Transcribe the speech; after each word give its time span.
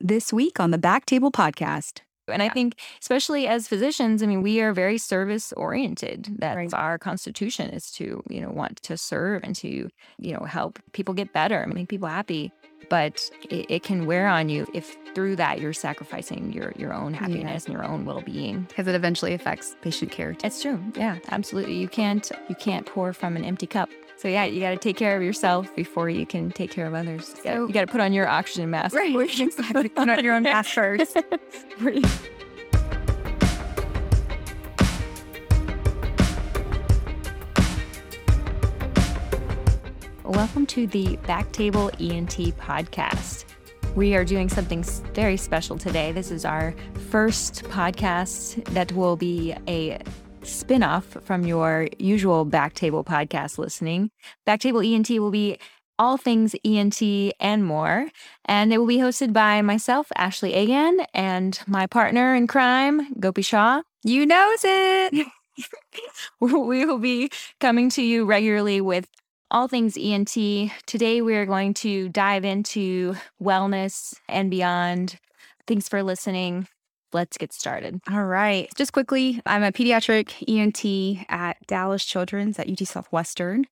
this 0.00 0.32
week 0.32 0.58
on 0.60 0.70
the 0.70 0.78
Back 0.78 1.06
Table 1.06 1.30
Podcast. 1.30 2.00
And 2.28 2.42
I 2.42 2.48
think, 2.48 2.76
especially 3.02 3.48
as 3.48 3.66
physicians, 3.66 4.22
I 4.22 4.26
mean, 4.26 4.40
we 4.40 4.60
are 4.60 4.72
very 4.72 4.98
service 4.98 5.52
oriented. 5.56 6.28
That's 6.38 6.56
Right. 6.56 6.74
our 6.74 6.96
constitution 6.96 7.70
is 7.70 7.90
to, 7.92 8.22
you 8.30 8.40
know, 8.40 8.50
want 8.50 8.80
to 8.84 8.96
serve 8.96 9.42
and 9.42 9.56
to, 9.56 9.88
you 10.18 10.32
know, 10.34 10.44
help 10.44 10.78
people 10.92 11.12
get 11.12 11.32
better 11.32 11.58
and 11.60 11.74
make 11.74 11.88
people 11.88 12.06
happy. 12.06 12.52
But 12.88 13.28
it, 13.50 13.66
it 13.68 13.82
can 13.82 14.06
wear 14.06 14.28
on 14.28 14.48
you 14.48 14.66
if 14.74 14.96
through 15.14 15.36
that 15.36 15.60
you're 15.60 15.72
sacrificing 15.72 16.52
your 16.52 16.72
your 16.76 16.92
own 16.92 17.14
happiness 17.14 17.64
and 17.64 17.74
your 17.74 17.84
own 17.84 18.04
well 18.04 18.20
being. 18.20 18.62
Because 18.68 18.86
it 18.86 18.94
eventually 18.94 19.34
affects 19.34 19.74
patient 19.82 20.12
care. 20.12 20.32
too. 20.34 20.46
It's 20.46 20.62
true. 20.62 20.80
Yeah, 20.94 21.18
absolutely. 21.30 21.74
You 21.78 21.88
can't 21.88 22.30
you 22.48 22.54
can't 22.54 22.86
pour 22.86 23.12
from 23.12 23.36
an 23.36 23.44
empty 23.44 23.66
cup. 23.66 23.88
So 24.20 24.28
yeah, 24.28 24.44
you 24.44 24.60
got 24.60 24.72
to 24.72 24.76
take 24.76 24.98
care 24.98 25.16
of 25.16 25.22
yourself 25.22 25.74
before 25.74 26.10
you 26.10 26.26
can 26.26 26.50
take 26.50 26.70
care 26.70 26.86
of 26.86 26.92
others. 26.92 27.34
So- 27.42 27.66
you 27.66 27.72
got 27.72 27.86
to 27.86 27.86
put 27.86 28.02
on 28.02 28.12
your 28.12 28.28
oxygen 28.28 28.68
mask. 28.68 28.94
Right. 28.94 29.16
Exactly. 29.40 29.88
Put 29.88 30.10
on 30.10 30.22
your 30.22 30.34
own 30.34 30.42
mask 30.42 30.72
first. 30.72 31.16
Welcome 40.26 40.66
to 40.66 40.86
the 40.86 41.16
Backtable 41.22 41.90
ENT 41.98 42.54
podcast. 42.58 43.46
We 43.94 44.14
are 44.14 44.26
doing 44.26 44.50
something 44.50 44.82
very 45.14 45.38
special 45.38 45.78
today. 45.78 46.12
This 46.12 46.30
is 46.30 46.44
our 46.44 46.74
first 47.08 47.64
podcast 47.64 48.62
that 48.74 48.92
will 48.92 49.16
be 49.16 49.54
a 49.66 49.98
spin-off 50.42 51.04
from 51.22 51.46
your 51.46 51.88
usual 51.98 52.46
Backtable 52.46 53.04
podcast 53.04 53.58
listening. 53.58 54.10
Backtable 54.46 54.86
ENT 54.86 55.10
will 55.10 55.30
be 55.30 55.58
all 55.98 56.16
things 56.16 56.54
ENT 56.64 57.02
and 57.38 57.64
more, 57.64 58.08
and 58.46 58.72
it 58.72 58.78
will 58.78 58.86
be 58.86 58.98
hosted 58.98 59.32
by 59.32 59.60
myself, 59.60 60.10
Ashley 60.16 60.54
Agan, 60.54 61.00
and 61.12 61.60
my 61.66 61.86
partner 61.86 62.34
in 62.34 62.46
crime, 62.46 63.12
Gopi 63.20 63.42
Shah. 63.42 63.82
You 64.02 64.24
knows 64.24 64.60
it. 64.64 65.26
we 66.40 66.86
will 66.86 66.98
be 66.98 67.30
coming 67.60 67.90
to 67.90 68.02
you 68.02 68.24
regularly 68.24 68.80
with 68.80 69.08
all 69.50 69.68
things 69.68 69.98
ENT. 69.98 70.32
Today, 70.86 71.20
we're 71.20 71.46
going 71.46 71.74
to 71.74 72.08
dive 72.08 72.44
into 72.44 73.14
wellness 73.42 74.14
and 74.28 74.50
beyond. 74.50 75.18
Thanks 75.66 75.88
for 75.88 76.02
listening. 76.02 76.66
Let's 77.12 77.36
get 77.36 77.52
started. 77.52 78.00
All 78.10 78.24
right. 78.24 78.68
Just 78.76 78.92
quickly, 78.92 79.40
I'm 79.46 79.62
a 79.62 79.72
pediatric 79.72 80.44
ENT 80.48 81.26
at 81.28 81.56
Dallas 81.66 82.04
Children's 82.04 82.58
at 82.58 82.68
UT 82.70 82.78
Southwestern. 82.86 83.64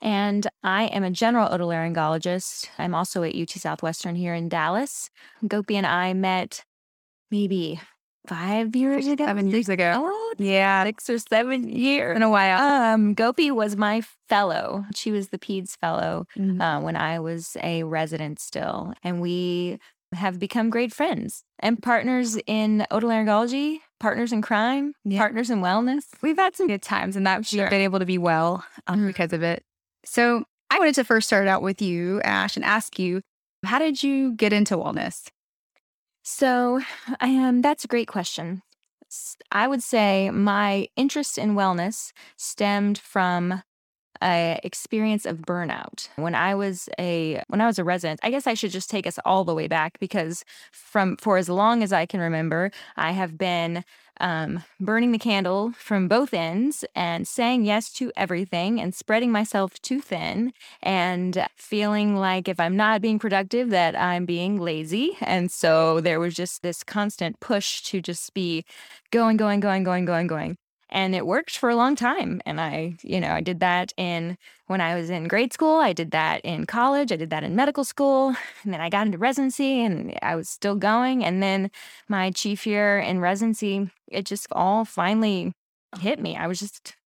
And 0.00 0.46
I 0.62 0.84
am 0.84 1.02
a 1.02 1.10
general 1.10 1.48
otolaryngologist. 1.48 2.68
I'm 2.78 2.94
also 2.94 3.22
at 3.24 3.34
UT 3.34 3.50
Southwestern 3.50 4.14
here 4.14 4.32
in 4.32 4.48
Dallas. 4.48 5.10
Gopi 5.46 5.76
and 5.76 5.86
I 5.86 6.14
met 6.14 6.62
maybe 7.30 7.80
five 8.26 8.76
years 8.76 9.06
ago. 9.06 9.26
Seven 9.26 9.50
years 9.50 9.68
ago. 9.68 9.94
Oh, 9.96 10.34
Yeah. 10.38 10.84
six 10.84 11.10
or 11.10 11.18
seven 11.18 11.68
years. 11.68 12.14
In 12.16 12.22
a 12.22 12.30
while. 12.30 12.60
Um, 12.94 13.14
Gopi 13.14 13.50
was 13.50 13.74
my 13.76 14.02
fellow. 14.28 14.84
She 14.94 15.10
was 15.10 15.28
the 15.28 15.38
PEDS 15.38 15.76
fellow 15.76 16.26
Mhm. 16.36 16.60
uh, 16.60 16.80
when 16.80 16.94
I 16.94 17.18
was 17.20 17.56
a 17.62 17.82
resident 17.84 18.38
still. 18.38 18.92
And 19.02 19.20
we 19.20 19.78
have 20.14 20.38
become 20.38 20.70
great 20.70 20.92
friends 20.92 21.44
and 21.58 21.82
partners 21.82 22.38
in 22.46 22.86
otolaryngology, 22.90 23.78
partners 24.00 24.32
in 24.32 24.40
crime, 24.42 24.94
Yeah. 25.04 25.18
partners 25.18 25.50
in 25.50 25.60
wellness. 25.60 26.04
We've 26.22 26.36
had 26.38 26.56
some 26.56 26.66
good 26.66 26.82
times 26.82 27.14
and 27.16 27.26
that 27.26 27.44
Sure. 27.46 27.62
we've 27.64 27.70
been 27.70 27.80
able 27.82 27.98
to 27.98 28.06
be 28.06 28.18
well 28.18 28.64
um, 28.86 29.00
Mhm. 29.00 29.06
because 29.08 29.32
of 29.32 29.42
it. 29.42 29.62
So 30.04 30.44
I 30.70 30.78
wanted 30.78 30.94
to 30.96 31.04
first 31.04 31.26
start 31.26 31.46
out 31.46 31.62
with 31.62 31.82
you, 31.82 32.20
Ash, 32.22 32.56
and 32.56 32.64
ask 32.64 32.98
you, 32.98 33.20
how 33.64 33.78
did 33.78 34.02
you 34.02 34.32
get 34.34 34.52
into 34.52 34.76
wellness? 34.76 35.28
So, 36.22 36.80
um, 37.20 37.62
that's 37.62 37.84
a 37.84 37.88
great 37.88 38.08
question. 38.08 38.62
I 39.50 39.66
would 39.66 39.82
say 39.82 40.30
my 40.30 40.88
interest 40.96 41.38
in 41.38 41.54
wellness 41.54 42.12
stemmed 42.36 42.98
from 42.98 43.62
a 44.22 44.58
experience 44.62 45.26
of 45.26 45.38
burnout. 45.38 46.08
When 46.16 46.34
I 46.34 46.54
was 46.54 46.88
a 46.98 47.42
when 47.48 47.60
I 47.60 47.66
was 47.66 47.78
a 47.78 47.84
resident, 47.84 48.20
I 48.22 48.30
guess 48.30 48.46
I 48.46 48.54
should 48.54 48.70
just 48.70 48.90
take 48.90 49.06
us 49.06 49.18
all 49.24 49.44
the 49.44 49.54
way 49.54 49.68
back 49.68 49.98
because 49.98 50.44
from 50.72 51.16
for 51.16 51.36
as 51.36 51.48
long 51.48 51.82
as 51.82 51.92
I 51.92 52.06
can 52.06 52.20
remember, 52.20 52.70
I 52.96 53.12
have 53.12 53.38
been 53.38 53.84
um, 54.20 54.64
burning 54.80 55.12
the 55.12 55.18
candle 55.18 55.72
from 55.72 56.08
both 56.08 56.34
ends 56.34 56.84
and 56.94 57.26
saying 57.26 57.64
yes 57.64 57.92
to 57.94 58.12
everything 58.16 58.80
and 58.80 58.94
spreading 58.94 59.30
myself 59.30 59.80
too 59.80 60.00
thin 60.00 60.52
and 60.82 61.46
feeling 61.56 62.16
like 62.16 62.48
if 62.48 62.58
I'm 62.58 62.76
not 62.76 63.00
being 63.00 63.18
productive, 63.18 63.70
that 63.70 63.98
I'm 63.98 64.24
being 64.24 64.60
lazy. 64.60 65.16
And 65.20 65.50
so 65.50 66.00
there 66.00 66.20
was 66.20 66.34
just 66.34 66.62
this 66.62 66.82
constant 66.82 67.40
push 67.40 67.82
to 67.82 68.00
just 68.00 68.34
be 68.34 68.64
going, 69.10 69.36
going, 69.36 69.60
going, 69.60 69.84
going, 69.84 70.04
going, 70.04 70.26
going. 70.26 70.58
And 70.90 71.14
it 71.14 71.26
worked 71.26 71.58
for 71.58 71.68
a 71.68 71.76
long 71.76 71.96
time. 71.96 72.40
And 72.46 72.60
I, 72.60 72.94
you 73.02 73.20
know, 73.20 73.30
I 73.32 73.40
did 73.40 73.60
that 73.60 73.92
in 73.96 74.38
when 74.66 74.80
I 74.80 74.94
was 74.94 75.10
in 75.10 75.28
grade 75.28 75.52
school. 75.52 75.76
I 75.76 75.92
did 75.92 76.10
that 76.12 76.40
in 76.42 76.64
college. 76.64 77.12
I 77.12 77.16
did 77.16 77.30
that 77.30 77.44
in 77.44 77.56
medical 77.56 77.84
school. 77.84 78.34
And 78.64 78.72
then 78.72 78.80
I 78.80 78.90
got 78.90 79.06
into 79.06 79.18
residency 79.18 79.82
and 79.82 80.18
I 80.20 80.36
was 80.36 80.48
still 80.48 80.74
going. 80.74 81.24
And 81.24 81.42
then 81.42 81.70
my 82.08 82.30
chief 82.30 82.66
year 82.66 82.98
in 82.98 83.20
residency, 83.20 83.90
it 84.08 84.26
just 84.26 84.46
all 84.52 84.84
finally 84.84 85.52
hit 86.00 86.18
me. 86.20 86.36
I 86.36 86.46
was 86.46 86.58
just 86.58 86.96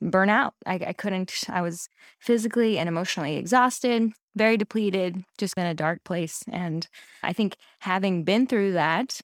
burnt 0.00 0.30
out. 0.30 0.54
I, 0.66 0.74
I 0.74 0.92
couldn't, 0.92 1.44
I 1.48 1.62
was 1.62 1.88
physically 2.20 2.78
and 2.78 2.88
emotionally 2.88 3.36
exhausted, 3.36 4.12
very 4.36 4.56
depleted, 4.56 5.24
just 5.38 5.54
in 5.56 5.66
a 5.66 5.74
dark 5.74 6.04
place. 6.04 6.44
And 6.50 6.86
I 7.22 7.32
think 7.32 7.56
having 7.80 8.24
been 8.24 8.46
through 8.46 8.72
that, 8.72 9.20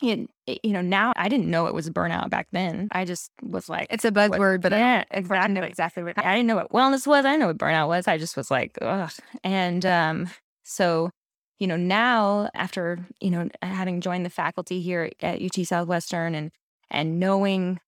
you 0.00 0.28
know, 0.64 0.82
now 0.82 1.12
I 1.16 1.28
didn't 1.28 1.50
know 1.50 1.66
it 1.66 1.74
was 1.74 1.88
burnout 1.90 2.28
back 2.30 2.48
then. 2.52 2.88
I 2.92 3.04
just 3.04 3.30
was 3.42 3.68
like, 3.68 3.88
It's 3.90 4.04
a 4.04 4.10
buzzword, 4.10 4.60
but 4.60 4.72
yeah, 4.72 5.04
I, 5.10 5.16
exactly. 5.16 5.38
I 5.38 5.46
know 5.48 5.62
exactly 5.62 6.02
what 6.02 6.18
I 6.18 6.34
didn't 6.34 6.46
know 6.46 6.56
what 6.56 6.70
wellness 6.70 7.06
was. 7.06 7.24
I 7.24 7.30
didn't 7.30 7.40
know 7.40 7.46
what 7.48 7.58
burnout 7.58 7.88
was. 7.88 8.06
I 8.06 8.18
just 8.18 8.36
was 8.36 8.50
like, 8.50 8.78
ugh. 8.82 9.12
And 9.42 9.86
um, 9.86 10.30
so, 10.64 11.10
you 11.58 11.66
know, 11.66 11.76
now 11.76 12.50
after 12.54 12.98
you 13.20 13.30
know 13.30 13.48
having 13.62 14.00
joined 14.00 14.26
the 14.26 14.30
faculty 14.30 14.80
here 14.82 15.10
at 15.20 15.42
UT 15.42 15.66
Southwestern 15.66 16.34
and 16.34 16.50
and 16.90 17.18
knowing 17.18 17.80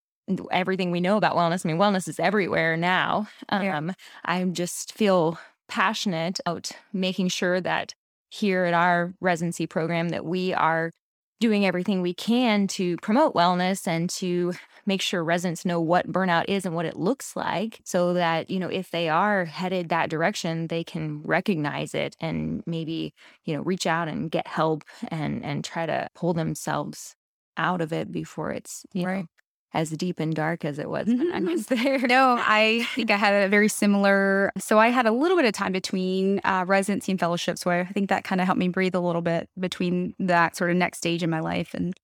everything 0.50 0.90
we 0.90 1.00
know 1.00 1.16
about 1.16 1.36
wellness. 1.36 1.64
I 1.64 1.68
mean, 1.68 1.78
wellness 1.78 2.08
is 2.08 2.20
everywhere 2.20 2.76
now. 2.76 3.28
Yeah. 3.50 3.78
Um, 3.78 3.94
I 4.24 4.44
just 4.44 4.92
feel 4.92 5.38
passionate 5.68 6.40
about 6.44 6.70
making 6.92 7.28
sure 7.28 7.60
that 7.60 7.94
here 8.30 8.64
at 8.64 8.74
our 8.74 9.14
residency 9.20 9.66
program 9.66 10.10
that 10.10 10.24
we 10.24 10.52
are 10.52 10.92
doing 11.40 11.64
everything 11.64 12.02
we 12.02 12.14
can 12.14 12.66
to 12.66 12.96
promote 12.98 13.34
wellness 13.34 13.86
and 13.86 14.10
to 14.10 14.52
make 14.86 15.00
sure 15.02 15.22
residents 15.22 15.64
know 15.64 15.80
what 15.80 16.10
burnout 16.10 16.44
is 16.48 16.64
and 16.66 16.74
what 16.74 16.86
it 16.86 16.96
looks 16.96 17.36
like 17.36 17.80
so 17.84 18.12
that 18.14 18.50
you 18.50 18.58
know 18.58 18.68
if 18.68 18.90
they 18.90 19.08
are 19.08 19.44
headed 19.44 19.88
that 19.88 20.10
direction 20.10 20.66
they 20.68 20.82
can 20.82 21.22
recognize 21.22 21.94
it 21.94 22.16
and 22.20 22.62
maybe 22.66 23.14
you 23.44 23.54
know 23.54 23.62
reach 23.62 23.86
out 23.86 24.08
and 24.08 24.30
get 24.30 24.46
help 24.46 24.82
and 25.08 25.44
and 25.44 25.64
try 25.64 25.86
to 25.86 26.08
pull 26.14 26.32
themselves 26.34 27.14
out 27.56 27.80
of 27.80 27.92
it 27.92 28.10
before 28.12 28.50
it's 28.52 28.84
you 28.92 29.02
know 29.02 29.06
Right. 29.06 29.28
As 29.74 29.90
deep 29.90 30.18
and 30.18 30.34
dark 30.34 30.64
as 30.64 30.78
it 30.78 30.88
was 30.88 31.06
when 31.06 31.32
I 31.32 31.40
was 31.40 31.66
there. 31.68 31.98
No, 31.98 32.36
I 32.38 32.86
think 32.94 33.10
I 33.10 33.16
had 33.16 33.44
a 33.44 33.48
very 33.48 33.68
similar. 33.68 34.50
So 34.58 34.78
I 34.78 34.88
had 34.88 35.06
a 35.06 35.12
little 35.12 35.36
bit 35.36 35.46
of 35.46 35.52
time 35.52 35.72
between 35.72 36.40
uh, 36.44 36.64
residency 36.66 37.12
and 37.12 37.20
fellowship. 37.20 37.58
So 37.58 37.70
I 37.70 37.84
think 37.84 38.08
that 38.08 38.24
kind 38.24 38.40
of 38.40 38.46
helped 38.46 38.58
me 38.58 38.68
breathe 38.68 38.94
a 38.94 39.00
little 39.00 39.22
bit 39.22 39.48
between 39.58 40.14
that 40.18 40.56
sort 40.56 40.70
of 40.70 40.76
next 40.76 40.98
stage 40.98 41.22
in 41.22 41.30
my 41.30 41.40
life. 41.40 41.74
And 41.74 41.94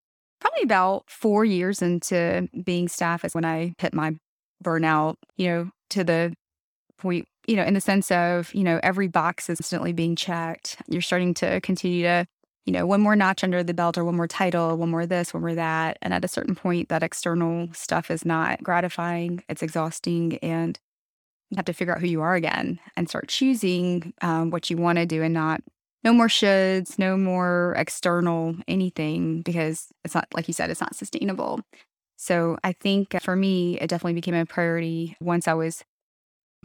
probably 0.40 0.62
about 0.62 1.04
four 1.08 1.44
years 1.44 1.80
into 1.80 2.48
being 2.64 2.88
staff 2.88 3.24
is 3.24 3.34
when 3.34 3.44
I 3.44 3.74
hit 3.78 3.94
my 3.94 4.14
burnout, 4.62 5.16
you 5.36 5.48
know, 5.48 5.70
to 5.90 6.04
the 6.04 6.34
point, 6.98 7.26
you 7.46 7.56
know, 7.56 7.64
in 7.64 7.74
the 7.74 7.80
sense 7.80 8.10
of, 8.10 8.54
you 8.54 8.64
know, 8.64 8.78
every 8.82 9.08
box 9.08 9.48
is 9.48 9.58
instantly 9.58 9.92
being 9.92 10.16
checked. 10.16 10.76
You're 10.88 11.02
starting 11.02 11.34
to 11.34 11.60
continue 11.60 12.02
to 12.02 12.26
you 12.64 12.72
know, 12.72 12.86
one 12.86 13.00
more 13.00 13.14
notch 13.14 13.44
under 13.44 13.62
the 13.62 13.74
belt 13.74 13.98
or 13.98 14.04
one 14.04 14.16
more 14.16 14.26
title, 14.26 14.76
one 14.76 14.90
more 14.90 15.06
this, 15.06 15.34
one 15.34 15.42
more 15.42 15.54
that. 15.54 15.98
And 16.00 16.14
at 16.14 16.24
a 16.24 16.28
certain 16.28 16.54
point, 16.54 16.88
that 16.88 17.02
external 17.02 17.68
stuff 17.72 18.10
is 18.10 18.24
not 18.24 18.62
gratifying, 18.62 19.44
it's 19.48 19.62
exhausting, 19.62 20.38
and 20.38 20.78
you 21.50 21.56
have 21.56 21.66
to 21.66 21.74
figure 21.74 21.94
out 21.94 22.00
who 22.00 22.06
you 22.06 22.22
are 22.22 22.34
again 22.34 22.80
and 22.96 23.08
start 23.08 23.28
choosing 23.28 24.14
um, 24.22 24.50
what 24.50 24.70
you 24.70 24.76
want 24.76 24.98
to 24.98 25.06
do 25.06 25.22
and 25.22 25.34
not. 25.34 25.60
No 26.02 26.12
more 26.12 26.28
shoulds, 26.28 26.98
no 26.98 27.16
more 27.16 27.74
external 27.78 28.56
anything 28.68 29.42
because 29.42 29.88
it's 30.04 30.14
not, 30.14 30.26
like 30.34 30.48
you 30.48 30.54
said, 30.54 30.70
it's 30.70 30.80
not 30.80 30.96
sustainable. 30.96 31.60
So 32.16 32.58
I 32.62 32.72
think 32.72 33.20
for 33.22 33.36
me, 33.36 33.78
it 33.78 33.88
definitely 33.88 34.14
became 34.14 34.34
a 34.34 34.46
priority 34.46 35.16
once 35.20 35.48
I 35.48 35.54
was 35.54 35.82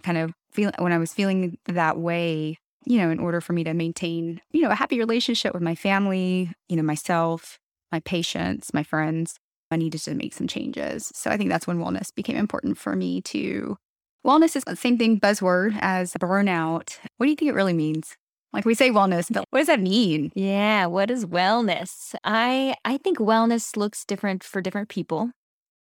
kind 0.04 0.18
of 0.18 0.34
feeling, 0.52 0.76
when 0.78 0.92
I 0.92 0.98
was 0.98 1.14
feeling 1.14 1.58
that 1.66 1.98
way, 1.98 2.58
you 2.86 2.98
know, 2.98 3.10
in 3.10 3.20
order 3.20 3.42
for 3.42 3.54
me 3.54 3.64
to 3.64 3.74
maintain, 3.74 4.42
you 4.52 4.62
know, 4.62 4.70
a 4.70 4.76
happy 4.76 5.00
relationship 5.00 5.54
with 5.54 5.64
my 5.64 5.76
family, 5.76 6.52
you 6.68 6.76
know, 6.76 6.84
myself, 6.84 7.60
my 7.92 8.00
patients, 8.02 8.74
my 8.74 8.84
friends, 8.84 9.38
I 9.72 9.76
needed 9.76 10.02
to 10.02 10.16
make 10.16 10.34
some 10.34 10.48
changes. 10.48 11.12
So 11.14 11.30
I 11.30 11.38
think 11.38 11.50
that's 11.50 11.68
when 11.68 11.78
wellness 11.78 12.14
became 12.14 12.38
important 12.38 12.78
for 12.78 12.96
me 12.96 13.22
to. 13.24 13.78
Wellness 14.26 14.56
is 14.56 14.64
the 14.66 14.76
same 14.76 14.98
thing, 14.98 15.20
buzzword, 15.20 15.78
as 15.80 16.14
burnout. 16.14 16.98
What 17.18 17.26
do 17.26 17.30
you 17.30 17.36
think 17.36 17.50
it 17.50 17.56
really 17.56 17.74
means? 17.74 18.18
Like 18.52 18.66
we 18.66 18.74
say 18.74 18.90
wellness, 18.90 19.28
but 19.32 19.46
what 19.52 19.60
does 19.60 19.68
that 19.68 19.80
mean? 19.80 20.32
Yeah, 20.36 20.88
what 20.88 21.12
is 21.12 21.26
wellness? 21.26 22.16
I 22.24 22.76
I 22.84 22.98
think 22.98 23.20
wellness 23.20 23.78
looks 23.78 24.04
different 24.04 24.44
for 24.44 24.60
different 24.60 24.90
people. 24.90 25.32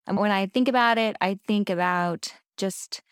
And 0.06 0.16
when 0.16 0.30
I 0.30 0.46
think 0.46 0.68
about 0.68 0.96
it, 0.96 1.16
I 1.20 1.38
think 1.46 1.68
about 1.68 2.32
just 2.56 3.02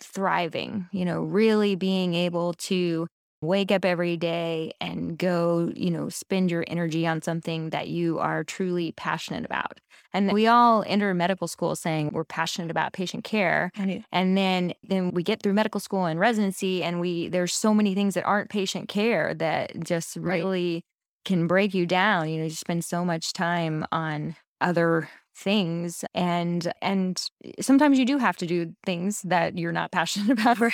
thriving, 0.00 0.88
you 0.92 1.04
know, 1.04 1.22
really 1.22 1.76
being 1.76 2.14
able 2.14 2.54
to 2.54 3.06
wake 3.40 3.70
up 3.70 3.84
every 3.84 4.16
day 4.16 4.72
and 4.80 5.16
go, 5.16 5.70
you 5.74 5.90
know, 5.90 6.08
spend 6.08 6.50
your 6.50 6.64
energy 6.66 7.06
on 7.06 7.22
something 7.22 7.70
that 7.70 7.88
you 7.88 8.18
are 8.18 8.42
truly 8.44 8.92
passionate 8.92 9.44
about. 9.44 9.80
And 10.12 10.32
we 10.32 10.46
all 10.46 10.84
enter 10.86 11.12
medical 11.14 11.46
school 11.46 11.76
saying 11.76 12.10
we're 12.12 12.24
passionate 12.24 12.70
about 12.70 12.92
patient 12.92 13.24
care. 13.24 13.70
And 14.10 14.36
then 14.36 14.72
then 14.82 15.10
we 15.10 15.22
get 15.22 15.42
through 15.42 15.52
medical 15.52 15.80
school 15.80 16.06
and 16.06 16.18
residency 16.18 16.82
and 16.82 17.00
we 17.00 17.28
there's 17.28 17.52
so 17.52 17.74
many 17.74 17.94
things 17.94 18.14
that 18.14 18.24
aren't 18.24 18.50
patient 18.50 18.88
care 18.88 19.34
that 19.34 19.84
just 19.84 20.16
really 20.16 20.74
right. 20.74 20.84
can 21.24 21.46
break 21.46 21.74
you 21.74 21.86
down. 21.86 22.28
You 22.28 22.38
know, 22.38 22.44
you 22.44 22.50
spend 22.50 22.84
so 22.84 23.04
much 23.04 23.32
time 23.32 23.86
on 23.92 24.36
other 24.60 25.08
things 25.38 26.04
and 26.14 26.72
and 26.82 27.22
eh, 27.44 27.52
sometimes 27.60 27.98
you 27.98 28.04
do 28.04 28.18
have 28.18 28.36
to 28.36 28.46
do 28.46 28.74
things 28.84 29.22
that 29.22 29.56
you're 29.56 29.72
not 29.72 29.92
passionate 29.92 30.30
about. 30.38 30.58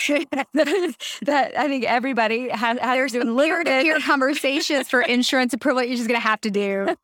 That 1.22 1.52
i 1.56 1.68
think 1.68 1.84
everybody 1.84 2.48
has, 2.48 2.78
has 2.78 2.94
there's 3.12 3.14
limited 3.24 4.02
conversations 4.02 4.88
for 4.88 5.02
insurance 5.02 5.52
approval 5.52 5.82
you're 5.82 5.96
just 5.96 6.08
going 6.08 6.20
to 6.20 6.26
have 6.26 6.40
to 6.42 6.50
do. 6.50 6.96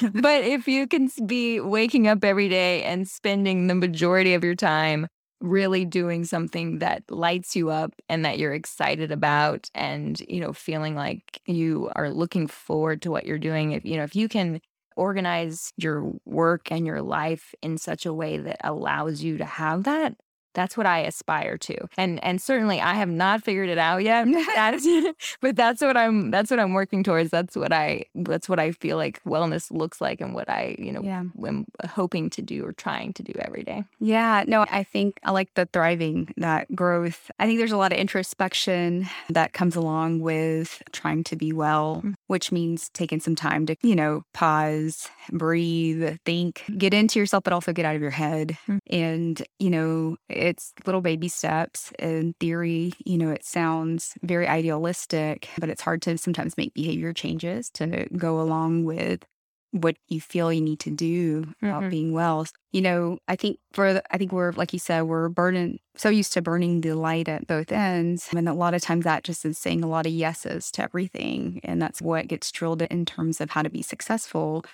But 0.00 0.44
if 0.44 0.66
you 0.68 0.86
can 0.86 1.10
be 1.26 1.60
waking 1.60 2.08
up 2.08 2.24
every 2.24 2.48
day 2.48 2.82
and 2.82 3.06
spending 3.06 3.66
the 3.66 3.74
majority 3.74 4.34
of 4.34 4.42
your 4.42 4.54
time 4.54 5.06
really 5.40 5.84
doing 5.84 6.24
something 6.24 6.78
that 6.78 7.02
lights 7.10 7.54
you 7.54 7.70
up 7.70 7.92
and 8.08 8.24
that 8.24 8.38
you're 8.38 8.54
excited 8.54 9.12
about 9.12 9.68
and 9.74 10.20
you 10.28 10.40
know 10.40 10.52
feeling 10.52 10.94
like 10.94 11.40
you 11.46 11.90
are 11.94 12.10
looking 12.10 12.46
forward 12.46 13.02
to 13.02 13.10
what 13.10 13.26
you're 13.26 13.38
doing 13.38 13.72
if 13.72 13.84
you 13.84 13.96
know 13.96 14.02
if 14.02 14.16
you 14.16 14.28
can 14.28 14.60
organize 14.96 15.72
your 15.76 16.12
work 16.24 16.72
and 16.72 16.86
your 16.86 17.02
life 17.02 17.54
in 17.62 17.78
such 17.78 18.06
a 18.06 18.14
way 18.14 18.38
that 18.38 18.58
allows 18.64 19.22
you 19.22 19.38
to 19.38 19.44
have 19.44 19.84
that 19.84 20.16
that's 20.56 20.76
what 20.76 20.86
I 20.86 21.00
aspire 21.00 21.56
to. 21.58 21.86
And 21.96 22.22
and 22.24 22.40
certainly 22.40 22.80
I 22.80 22.94
have 22.94 23.10
not 23.10 23.44
figured 23.44 23.68
it 23.68 23.78
out 23.78 24.02
yet. 24.02 24.26
but 25.40 25.54
that's 25.54 25.82
what 25.82 25.96
I'm 25.96 26.30
that's 26.30 26.50
what 26.50 26.58
I'm 26.58 26.72
working 26.72 27.04
towards. 27.04 27.30
That's 27.30 27.54
what 27.54 27.72
I 27.72 28.06
that's 28.14 28.48
what 28.48 28.58
I 28.58 28.72
feel 28.72 28.96
like 28.96 29.22
wellness 29.24 29.70
looks 29.70 30.00
like 30.00 30.20
and 30.20 30.34
what 30.34 30.48
I, 30.48 30.74
you 30.78 30.92
know, 30.92 31.02
yeah. 31.02 31.22
am 31.46 31.66
hoping 31.88 32.30
to 32.30 32.42
do 32.42 32.64
or 32.64 32.72
trying 32.72 33.12
to 33.14 33.22
do 33.22 33.32
every 33.38 33.62
day. 33.62 33.84
Yeah, 34.00 34.44
no, 34.48 34.64
I 34.70 34.82
think 34.82 35.20
I 35.22 35.30
like 35.30 35.52
the 35.54 35.66
thriving, 35.66 36.32
that 36.38 36.74
growth. 36.74 37.30
I 37.38 37.46
think 37.46 37.58
there's 37.58 37.72
a 37.72 37.76
lot 37.76 37.92
of 37.92 37.98
introspection 37.98 39.06
that 39.28 39.52
comes 39.52 39.76
along 39.76 40.20
with 40.20 40.82
trying 40.92 41.24
to 41.24 41.36
be 41.36 41.52
well, 41.52 41.96
mm-hmm. 41.96 42.12
which 42.28 42.50
means 42.50 42.88
taking 42.90 43.20
some 43.20 43.34
time 43.34 43.66
to, 43.66 43.76
you 43.82 43.94
know, 43.94 44.24
pause, 44.32 45.08
breathe, 45.30 46.18
think, 46.24 46.64
get 46.78 46.94
into 46.94 47.18
yourself 47.18 47.44
but 47.44 47.52
also 47.52 47.72
get 47.72 47.84
out 47.84 47.94
of 47.94 48.02
your 48.02 48.10
head. 48.10 48.56
Mm-hmm. 48.66 48.78
And, 48.90 49.42
you 49.58 49.70
know, 49.70 50.16
it's 50.46 50.72
little 50.86 51.00
baby 51.00 51.28
steps. 51.28 51.92
In 51.98 52.34
theory, 52.40 52.92
you 53.04 53.18
know, 53.18 53.30
it 53.30 53.44
sounds 53.44 54.14
very 54.22 54.46
idealistic, 54.46 55.48
but 55.58 55.68
it's 55.68 55.82
hard 55.82 56.02
to 56.02 56.16
sometimes 56.16 56.56
make 56.56 56.74
behavior 56.74 57.12
changes 57.12 57.68
to 57.70 58.06
go 58.16 58.40
along 58.40 58.84
with 58.84 59.24
what 59.72 59.96
you 60.08 60.20
feel 60.20 60.52
you 60.52 60.60
need 60.60 60.78
to 60.80 60.90
do 60.90 61.44
about 61.60 61.80
mm-hmm. 61.80 61.90
being 61.90 62.12
well. 62.12 62.46
You 62.72 62.82
know, 62.82 63.18
I 63.28 63.36
think 63.36 63.58
for 63.72 63.94
the, 63.94 64.14
I 64.14 64.18
think 64.18 64.32
we're 64.32 64.52
like 64.52 64.72
you 64.72 64.78
said, 64.78 65.02
we're 65.02 65.28
burning 65.28 65.80
so 65.96 66.08
used 66.08 66.32
to 66.34 66.42
burning 66.42 66.80
the 66.80 66.94
light 66.94 67.28
at 67.28 67.46
both 67.46 67.72
ends, 67.72 68.28
and 68.34 68.48
a 68.48 68.54
lot 68.54 68.74
of 68.74 68.82
times 68.82 69.04
that 69.04 69.24
just 69.24 69.44
is 69.44 69.58
saying 69.58 69.82
a 69.82 69.88
lot 69.88 70.06
of 70.06 70.12
yeses 70.12 70.70
to 70.72 70.82
everything, 70.82 71.60
and 71.64 71.82
that's 71.82 72.00
what 72.00 72.28
gets 72.28 72.50
drilled 72.52 72.82
in 72.82 73.04
terms 73.04 73.40
of 73.40 73.50
how 73.50 73.62
to 73.62 73.70
be 73.70 73.82
successful 73.82 74.64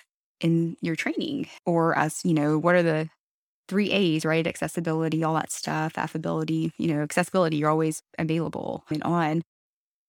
in 0.41 0.75
your 0.81 0.95
training 0.95 1.47
or 1.65 1.97
as 1.97 2.19
you 2.25 2.33
know 2.33 2.57
what 2.57 2.75
are 2.75 2.83
the 2.83 3.09
three 3.67 3.91
A's, 3.91 4.25
right? 4.25 4.45
Accessibility, 4.45 5.23
all 5.23 5.35
that 5.35 5.51
stuff, 5.51 5.97
affability, 5.97 6.71
you 6.77 6.87
know, 6.87 7.01
accessibility, 7.01 7.57
you're 7.57 7.69
always 7.69 8.01
available 8.17 8.83
and 8.89 9.03
on. 9.03 9.41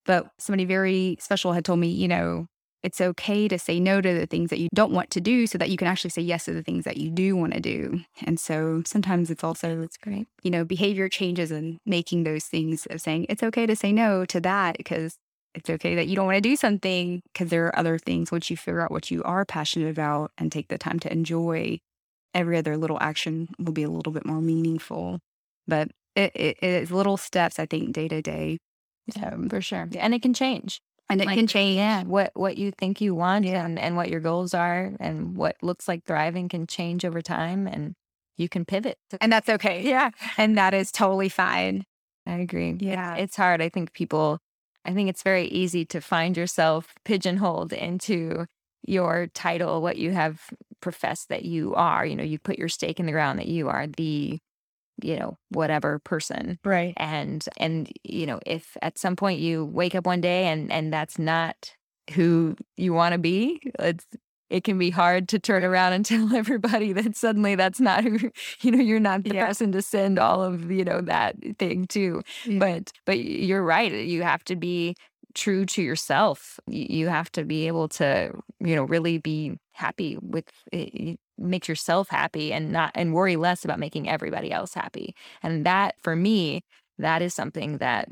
But 0.06 0.31
somebody 0.39 0.65
very 0.65 1.17
special 1.21 1.53
had 1.53 1.65
told 1.65 1.79
me, 1.79 1.89
you 1.89 2.09
know, 2.09 2.47
it's 2.83 3.01
okay 3.01 3.49
to 3.49 3.59
say 3.59 3.81
no 3.81 4.03
to 4.03 4.12
the 4.12 4.27
things 4.27 4.51
that 4.51 4.59
you 4.59 4.69
don't 4.75 4.93
want 4.93 5.11
to 5.11 5.21
do 5.21 5.47
so 5.47 5.56
that 5.56 5.71
you 5.71 5.79
can 5.79 5.89
actually 5.89 6.11
say 6.11 6.21
yes 6.21 6.45
to 6.45 6.53
the 6.53 6.62
things 6.62 6.85
that 6.85 6.99
you 6.99 7.11
do 7.11 7.35
want 7.35 7.55
to 7.55 7.61
do. 7.61 8.01
And 8.23 8.39
so 8.39 8.83
sometimes 8.85 9.31
it's 9.31 9.43
also, 9.43 9.81
it's 9.81 9.97
great, 9.97 10.27
you 10.43 10.50
know, 10.50 10.65
behavior 10.65 11.09
changes 11.09 11.50
and 11.50 11.79
making 11.87 12.25
those 12.25 12.45
things 12.45 12.87
of 12.91 13.00
saying 13.00 13.25
it's 13.31 13.43
okay 13.43 13.65
to 13.65 13.75
say 13.75 13.91
no 13.91 14.27
to 14.27 14.39
that 14.41 14.77
because 14.77 15.17
it's 15.55 15.71
okay 15.71 15.95
that 15.95 16.09
you 16.09 16.17
don't 16.17 16.27
want 16.27 16.37
to 16.37 16.43
do 16.43 16.57
something 16.57 17.23
because 17.33 17.49
there 17.49 17.67
are 17.67 17.79
other 17.79 17.97
things 17.97 18.31
once 18.31 18.50
you 18.50 18.57
figure 18.57 18.83
out 18.83 18.91
what 18.91 19.11
you 19.11 19.23
are 19.23 19.47
passionate 19.47 19.89
about 19.89 20.33
and 20.37 20.53
take 20.53 20.69
the 20.69 20.77
time 20.77 21.00
to 21.00 21.11
enjoy 21.11 21.79
every 22.35 22.59
other 22.59 22.77
little 22.77 22.99
action 23.01 23.49
will 23.59 23.73
be 23.73 23.85
a 23.85 23.91
little 23.91 24.13
bit 24.13 24.27
more 24.27 24.41
meaningful. 24.41 25.21
But 25.67 25.93
it, 26.15 26.33
it, 26.35 26.59
it 26.61 26.83
is 26.83 26.91
little 26.91 27.17
steps, 27.17 27.59
I 27.59 27.67
think, 27.67 27.93
day 27.93 28.09
to 28.09 28.21
day. 28.21 28.59
For 29.49 29.61
sure. 29.61 29.89
And 29.97 30.15
it 30.15 30.23
can 30.23 30.35
change. 30.35 30.81
And 31.11 31.21
it 31.21 31.27
like, 31.27 31.37
can 31.37 31.47
change. 31.47 31.77
Yeah. 31.77 32.05
What 32.05 32.31
what 32.35 32.57
you 32.57 32.71
think 32.71 33.01
you 33.01 33.15
want 33.15 33.45
yeah. 33.45 33.65
and, 33.65 33.79
and 33.79 33.97
what 33.97 34.09
your 34.09 34.21
goals 34.21 34.55
are 34.55 34.93
and 34.99 35.37
what 35.37 35.57
looks 35.63 35.87
like 35.87 36.05
thriving 36.05 36.49
can 36.49 36.67
change 36.67 37.05
over 37.05 37.21
time 37.21 37.67
and 37.67 37.95
you 38.39 38.49
can 38.49 38.65
pivot. 38.65 38.97
And 39.21 39.31
that's 39.31 39.49
okay. 39.49 39.83
Yeah. 39.83 40.11
And 40.39 40.57
that 40.57 40.73
is 40.73 40.91
totally 40.91 41.29
fine. 41.29 41.85
I 42.27 42.37
agree. 42.37 42.77
Yeah. 42.81 43.17
It's 43.17 43.37
hard. 43.37 43.61
I 43.61 43.69
think 43.69 43.93
people 43.93 44.39
I 44.87 44.95
think 44.95 45.11
it's 45.11 45.23
very 45.23 45.47
easy 45.47 45.85
to 45.87 46.01
find 46.01 46.37
yourself 46.37 46.95
pigeonholed 47.05 47.75
into 47.75 48.47
your 48.87 49.29
title, 49.29 49.83
what 49.83 49.99
you 49.99 50.13
have 50.13 50.43
professed 50.85 51.31
that 51.31 51.47
you 51.47 51.75
are. 51.75 52.05
You 52.05 52.15
know, 52.15 52.23
you 52.23 52.39
put 52.39 52.59
your 52.59 52.69
stake 52.69 53.01
in 53.01 53.07
the 53.07 53.13
ground 53.13 53.41
that 53.41 53.49
you 53.49 53.69
are 53.69 53.87
the 53.89 54.39
you 55.03 55.19
know 55.19 55.37
whatever 55.49 55.99
person 55.99 56.57
right 56.65 56.95
and 56.99 57.49
and 57.59 57.91
you 58.05 58.27
know 58.27 58.39
if 58.47 58.77
at 58.81 58.97
some 58.97 59.17
point 59.17 59.41
you 59.41 59.65
wake 59.65 59.93
up 59.97 60.07
one 60.07 60.21
day 60.21 60.45
and 60.45 60.71
and 60.71 60.93
that's 60.93 61.19
not 61.19 61.75
who 62.13 62.55
you 62.77 62.93
want 62.93 63.13
to 63.13 63.19
be 63.19 63.61
it's 63.81 64.07
it 64.51 64.63
can 64.63 64.79
be 64.79 64.91
hard 64.91 65.29
to 65.29 65.41
turn 65.41 65.65
around 65.65 65.95
and 65.95 66.07
tell 66.13 66.33
everybody 66.33 66.93
that 66.93 67.17
suddenly 67.17 67.57
that's 67.57 67.81
not 67.81 68.05
who 68.05 68.31
you 68.61 68.71
know 68.71 68.79
you're 68.79 69.01
not 69.01 69.25
the 69.25 69.35
yeah. 69.35 69.47
person 69.47 69.73
to 69.73 69.83
send 69.83 70.17
all 70.17 70.45
of 70.45 70.71
you 70.71 70.85
know 70.85 71.01
that 71.01 71.35
thing 71.59 71.89
to 71.89 72.23
yeah. 72.45 72.61
but 72.61 72.93
but 73.05 73.19
you're 73.19 73.65
right 73.65 73.93
you 73.93 74.23
have 74.23 74.45
to 74.45 74.55
be 74.55 74.95
true 75.35 75.67
to 75.67 75.83
yourself. 75.83 76.59
You 76.67 77.09
have 77.09 77.31
to 77.33 77.45
be 77.45 77.67
able 77.67 77.89
to, 77.91 78.33
you 78.61 78.77
know, 78.77 78.85
really 78.85 79.19
be 79.19 79.59
happy 79.73 80.19
with 80.21 80.47
eh, 80.73 80.87
it, 80.93 81.21
make 81.38 81.67
yourself 81.69 82.09
happy 82.09 82.53
and 82.53 82.71
not 82.73 82.93
and 82.95 83.12
worry 83.14 83.37
less 83.37 83.64
about 83.64 83.79
making 83.81 84.09
everybody 84.09 84.53
else 84.53 84.75
happy. 84.75 85.14
And 85.43 85.67
that 85.67 85.97
for 86.03 86.14
me, 86.17 86.62
that 86.99 87.23
is 87.23 87.35
something 87.35 87.79
that 87.79 88.09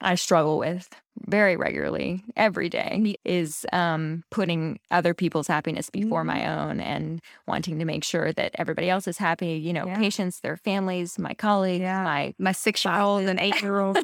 I 0.00 0.14
struggle 0.16 0.58
with 0.58 0.88
very 1.26 1.56
regularly 1.56 2.24
every 2.36 2.68
day 2.68 3.16
is 3.24 3.66
um, 3.72 4.24
putting 4.30 4.78
other 4.90 5.14
people's 5.14 5.46
happiness 5.46 5.90
before 5.90 6.24
my 6.24 6.40
mm-hmm. 6.40 6.70
own 6.70 6.80
and 6.80 7.20
wanting 7.46 7.78
to 7.78 7.84
make 7.84 8.04
sure 8.04 8.32
that 8.32 8.52
everybody 8.54 8.88
else 8.88 9.06
is 9.06 9.18
happy 9.18 9.52
you 9.52 9.72
know 9.72 9.86
yeah. 9.86 9.98
patients 9.98 10.40
their 10.40 10.56
families 10.56 11.18
my 11.18 11.34
colleagues 11.34 11.82
yeah. 11.82 12.02
my 12.02 12.34
my 12.38 12.52
six 12.52 12.84
year 12.84 12.94
old 12.94 13.24
and 13.24 13.38
eight 13.46 13.60
year 13.62 13.80
old 13.80 13.98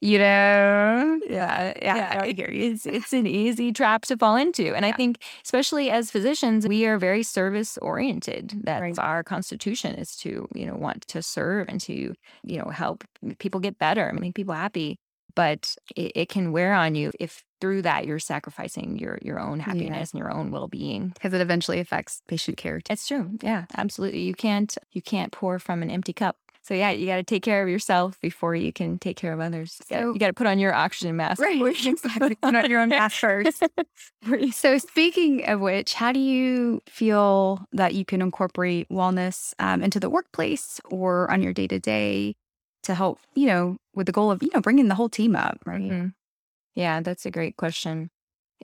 you 0.00 0.18
know 0.18 1.20
yeah 1.28 1.72
yeah, 1.82 1.96
yeah 1.96 2.20
I 2.22 2.32
hear 2.32 2.50
you. 2.50 2.72
It's, 2.72 2.86
it's 2.86 3.12
an 3.12 3.26
easy 3.26 3.72
trap 3.72 4.02
to 4.06 4.16
fall 4.16 4.36
into 4.36 4.74
and 4.74 4.86
i 4.86 4.92
think 4.92 5.18
especially 5.44 5.90
as 5.90 6.10
physicians 6.10 6.66
we 6.66 6.86
are 6.86 6.98
very 6.98 7.22
service 7.22 7.78
oriented 7.78 8.60
that's 8.62 8.80
right. 8.80 8.98
our 8.98 9.22
constitution 9.22 9.94
is 9.94 10.16
to 10.16 10.48
you 10.54 10.66
know 10.66 10.74
want 10.74 11.06
to 11.08 11.22
serve 11.22 11.68
and 11.68 11.80
to 11.82 12.14
you 12.44 12.58
know 12.58 12.70
help 12.70 13.04
people 13.38 13.60
get 13.60 13.78
better 13.78 14.06
and 14.06 14.20
make 14.20 14.34
people 14.34 14.54
happy 14.54 14.98
but 15.36 15.76
it, 15.94 16.12
it, 16.16 16.28
can 16.28 16.50
wear 16.50 16.74
on 16.74 16.96
you 16.96 17.12
if 17.20 17.44
through 17.60 17.82
that 17.82 18.06
you're 18.06 18.18
sacrificing 18.18 18.98
your 18.98 19.18
your 19.22 19.38
own 19.38 19.60
happiness 19.60 20.10
yeah. 20.12 20.18
and 20.18 20.18
your 20.18 20.32
own 20.32 20.50
well-being 20.50 21.10
because 21.10 21.32
it 21.32 21.40
eventually 21.40 21.78
affects 21.78 22.22
patient 22.26 22.56
care 22.56 22.80
too. 22.80 22.92
it's 22.92 23.06
true 23.06 23.30
yeah 23.42 23.66
absolutely 23.76 24.20
you 24.20 24.34
can't 24.34 24.76
you 24.90 25.00
can't 25.00 25.30
pour 25.30 25.58
from 25.60 25.82
an 25.82 25.90
empty 25.90 26.12
cup 26.12 26.36
so 26.66 26.74
yeah, 26.74 26.90
you 26.90 27.06
got 27.06 27.16
to 27.16 27.22
take 27.22 27.44
care 27.44 27.62
of 27.62 27.68
yourself 27.68 28.20
before 28.20 28.56
you 28.56 28.72
can 28.72 28.98
take 28.98 29.16
care 29.16 29.32
of 29.32 29.38
others. 29.38 29.78
So, 29.88 30.12
you 30.12 30.18
got 30.18 30.26
to 30.26 30.32
put 30.32 30.48
on 30.48 30.58
your 30.58 30.74
oxygen 30.74 31.14
mask. 31.14 31.40
Right. 31.40 31.62
Exactly. 31.86 32.34
put 32.34 32.56
on 32.56 32.68
your 32.68 32.80
own 32.80 32.88
mask 32.88 33.20
first. 33.20 33.62
so 34.50 34.76
speaking 34.78 35.48
of 35.48 35.60
which, 35.60 35.94
how 35.94 36.10
do 36.10 36.18
you 36.18 36.82
feel 36.88 37.64
that 37.72 37.94
you 37.94 38.04
can 38.04 38.20
incorporate 38.20 38.88
wellness 38.88 39.54
um, 39.60 39.80
into 39.80 40.00
the 40.00 40.10
workplace 40.10 40.80
or 40.90 41.30
on 41.30 41.40
your 41.40 41.52
day 41.52 41.68
to 41.68 41.78
day 41.78 42.34
to 42.86 42.94
help, 42.94 43.20
you 43.34 43.46
know, 43.46 43.76
with 43.94 44.06
the 44.06 44.12
goal 44.12 44.30
of, 44.30 44.42
you 44.42 44.50
know, 44.54 44.60
bringing 44.60 44.88
the 44.88 44.94
whole 44.94 45.08
team 45.08 45.36
up, 45.36 45.58
right? 45.66 45.80
Mm-hmm. 45.80 46.08
Yeah, 46.74 47.00
that's 47.00 47.26
a 47.26 47.30
great 47.30 47.56
question. 47.56 48.10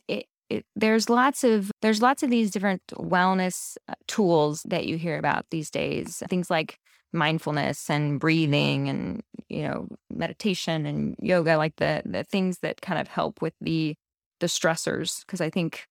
It, 0.09 0.27
it, 0.49 0.65
there's 0.77 1.09
lots 1.09 1.45
of 1.45 1.71
there's 1.83 2.03
lots 2.03 2.23
of 2.23 2.31
these 2.31 2.51
different 2.51 2.83
wellness 2.93 3.77
uh, 3.89 3.95
tools 4.07 4.63
that 4.69 4.87
you 4.87 4.99
hear 4.99 5.19
about 5.19 5.47
these 5.51 5.71
days. 5.71 6.23
Things 6.29 6.51
like 6.51 6.79
mindfulness 7.13 7.91
and 7.91 8.19
breathing 8.19 8.89
and 8.89 9.23
you 9.49 9.63
know 9.63 9.87
meditation 10.11 10.87
and 10.87 11.15
yoga 11.21 11.59
like 11.59 11.77
the 11.77 12.03
the 12.07 12.25
things 12.25 12.59
that 12.61 12.81
kind 12.81 12.99
of 12.99 13.07
help 13.09 13.43
with 13.43 13.53
the 13.61 13.95
the 14.41 14.47
stressors 14.47 15.21
because 15.27 15.41
i 15.41 15.51
think 15.51 15.87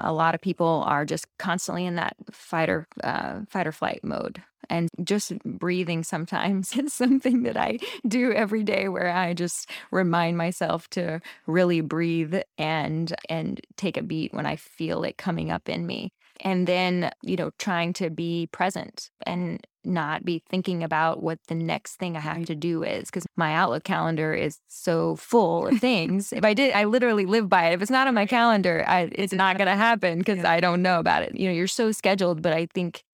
a 0.00 0.12
lot 0.12 0.34
of 0.34 0.40
people 0.40 0.84
are 0.86 1.04
just 1.04 1.26
constantly 1.38 1.86
in 1.86 1.96
that 1.96 2.16
fight 2.30 2.68
or 2.68 2.86
uh, 3.02 3.40
fight 3.48 3.66
or 3.66 3.72
flight 3.72 4.00
mode 4.02 4.42
and 4.68 4.88
just 5.04 5.38
breathing 5.44 6.02
sometimes. 6.02 6.76
Is 6.76 6.92
something 6.92 7.44
that 7.44 7.56
i 7.56 7.78
do 8.06 8.32
every 8.32 8.62
day 8.62 8.88
where 8.88 9.08
i 9.08 9.32
just 9.32 9.70
remind 9.90 10.36
myself 10.36 10.88
to 10.90 11.20
really 11.46 11.80
breathe 11.80 12.36
and 12.58 13.14
and 13.28 13.60
take 13.76 13.96
a 13.96 14.02
beat 14.02 14.32
when 14.34 14.46
i 14.46 14.56
feel 14.56 15.02
it 15.04 15.16
coming 15.16 15.50
up 15.50 15.68
in 15.68 15.86
me 15.86 16.12
and 16.40 16.66
then 16.66 17.10
you 17.22 17.36
know 17.36 17.50
trying 17.58 17.92
to 17.94 18.10
be 18.10 18.48
present 18.52 19.10
and 19.24 19.66
not 19.86 20.24
be 20.24 20.42
thinking 20.50 20.82
about 20.82 21.22
what 21.22 21.38
the 21.46 21.54
next 21.54 21.96
thing 21.96 22.16
I 22.16 22.20
have 22.20 22.44
to 22.46 22.54
do 22.54 22.82
is 22.82 23.06
because 23.06 23.24
my 23.36 23.54
Outlook 23.54 23.84
calendar 23.84 24.34
is 24.34 24.58
so 24.68 25.16
full 25.16 25.68
of 25.68 25.78
things. 25.78 26.32
if 26.32 26.44
I 26.44 26.52
did, 26.52 26.74
I 26.74 26.84
literally 26.84 27.24
live 27.24 27.48
by 27.48 27.68
it. 27.68 27.74
If 27.74 27.82
it's 27.82 27.90
not 27.90 28.08
on 28.08 28.14
my 28.14 28.26
calendar, 28.26 28.84
I, 28.86 29.08
it's 29.12 29.32
not 29.32 29.56
going 29.56 29.68
to 29.68 29.76
happen 29.76 30.18
because 30.18 30.38
yeah. 30.38 30.50
I 30.50 30.60
don't 30.60 30.82
know 30.82 30.98
about 30.98 31.22
it. 31.22 31.36
You 31.36 31.48
know, 31.48 31.54
you're 31.54 31.68
so 31.68 31.92
scheduled, 31.92 32.42
but 32.42 32.52
I 32.52 32.66
think, 32.74 33.04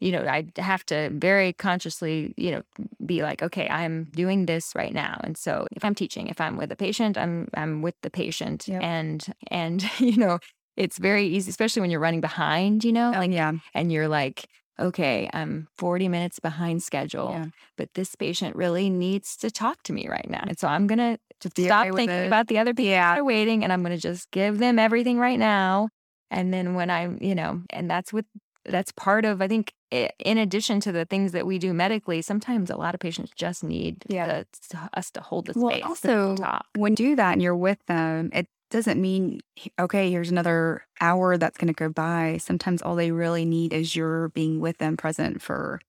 you 0.00 0.12
know, 0.12 0.22
I 0.22 0.46
have 0.56 0.84
to 0.86 1.10
very 1.12 1.52
consciously, 1.52 2.32
you 2.36 2.52
know, 2.52 2.62
be 3.04 3.22
like, 3.22 3.42
okay, 3.42 3.68
I'm 3.68 4.04
doing 4.12 4.46
this 4.46 4.72
right 4.74 4.92
now. 4.92 5.20
And 5.24 5.36
so 5.36 5.66
if 5.72 5.84
I'm 5.84 5.94
teaching, 5.94 6.28
if 6.28 6.40
I'm 6.40 6.56
with 6.56 6.72
a 6.72 6.76
patient, 6.76 7.18
I'm 7.18 7.48
I'm 7.54 7.82
with 7.82 7.96
the 8.02 8.10
patient, 8.10 8.68
yep. 8.68 8.80
and 8.82 9.26
and 9.50 9.84
you 9.98 10.16
know, 10.16 10.38
it's 10.78 10.96
very 10.96 11.26
easy, 11.26 11.50
especially 11.50 11.80
when 11.80 11.90
you're 11.90 12.00
running 12.00 12.20
behind, 12.20 12.84
you 12.84 12.92
know, 12.92 13.12
oh, 13.14 13.18
like, 13.18 13.32
yeah. 13.32 13.52
and 13.74 13.92
you're 13.92 14.06
like, 14.06 14.46
okay, 14.78 15.28
I'm 15.32 15.66
40 15.76 16.06
minutes 16.06 16.38
behind 16.38 16.84
schedule, 16.84 17.30
yeah. 17.32 17.46
but 17.76 17.92
this 17.94 18.14
patient 18.14 18.54
really 18.54 18.88
needs 18.88 19.36
to 19.38 19.50
talk 19.50 19.82
to 19.82 19.92
me 19.92 20.08
right 20.08 20.30
now. 20.30 20.44
And 20.46 20.56
so 20.56 20.68
I'm 20.68 20.86
going 20.86 20.98
to 20.98 21.18
stop 21.64 21.88
okay 21.88 21.96
thinking 21.96 22.26
about 22.26 22.46
the 22.46 22.58
other 22.58 22.72
people 22.72 22.90
yeah. 22.90 23.14
that 23.14 23.20
are 23.20 23.24
waiting 23.24 23.64
and 23.64 23.72
I'm 23.72 23.82
going 23.82 23.94
to 23.94 24.00
just 24.00 24.30
give 24.30 24.58
them 24.58 24.78
everything 24.78 25.18
right 25.18 25.38
now. 25.38 25.88
And 26.30 26.54
then 26.54 26.74
when 26.74 26.90
I'm, 26.90 27.18
you 27.20 27.34
know, 27.34 27.62
and 27.70 27.90
that's 27.90 28.12
what 28.12 28.24
that's 28.64 28.92
part 28.92 29.24
of, 29.24 29.42
I 29.42 29.48
think, 29.48 29.72
in 29.90 30.38
addition 30.38 30.78
to 30.80 30.92
the 30.92 31.06
things 31.06 31.32
that 31.32 31.46
we 31.46 31.58
do 31.58 31.72
medically, 31.72 32.22
sometimes 32.22 32.70
a 32.70 32.76
lot 32.76 32.94
of 32.94 33.00
patients 33.00 33.32
just 33.34 33.64
need 33.64 34.04
yeah. 34.08 34.44
to, 34.70 34.90
us 34.94 35.10
to 35.12 35.22
hold 35.22 35.46
the 35.46 35.54
space. 35.54 35.62
Well, 35.62 35.82
also, 35.82 36.36
when 36.76 36.92
you 36.92 36.96
do 36.96 37.16
that 37.16 37.32
and 37.32 37.42
you're 37.42 37.56
with 37.56 37.84
them, 37.86 38.30
it 38.32 38.46
doesn't 38.70 39.00
mean, 39.00 39.40
okay, 39.78 40.10
here's 40.10 40.30
another 40.30 40.86
hour 41.00 41.36
that's 41.36 41.58
going 41.58 41.68
to 41.68 41.74
go 41.74 41.88
by. 41.88 42.38
Sometimes 42.40 42.82
all 42.82 42.94
they 42.94 43.10
really 43.10 43.44
need 43.44 43.72
is 43.72 43.96
your 43.96 44.28
being 44.30 44.60
with 44.60 44.78
them 44.78 44.96
present 44.96 45.40
for 45.42 45.80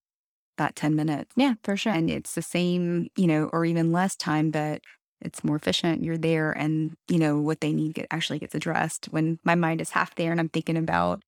that 0.58 0.76
10 0.76 0.96
minutes. 0.96 1.32
Yeah, 1.36 1.56
for 1.64 1.78
sure. 1.78 1.94
And 1.94 2.10
it's 2.10 2.36
the 2.36 2.42
same, 2.42 3.10
you 3.16 3.28
know, 3.28 3.50
or 3.54 3.66
even 3.66 3.92
less 3.92 4.16
time, 4.16 4.52
but 4.52 4.82
it's 5.22 5.44
more 5.44 5.56
efficient. 5.56 6.04
You're 6.04 6.18
there 6.18 6.52
and, 6.52 6.96
you 7.10 7.20
know, 7.20 7.40
what 7.40 7.62
they 7.62 7.74
need 7.74 7.96
get, 7.96 8.08
actually 8.12 8.40
gets 8.40 8.56
addressed. 8.56 9.08
When 9.08 9.40
my 9.44 9.56
mind 9.56 9.82
is 9.82 9.92
half 9.92 10.16
there 10.16 10.32
and 10.32 10.40
I'm 10.40 10.50
thinking 10.50 10.78
about 10.78 11.22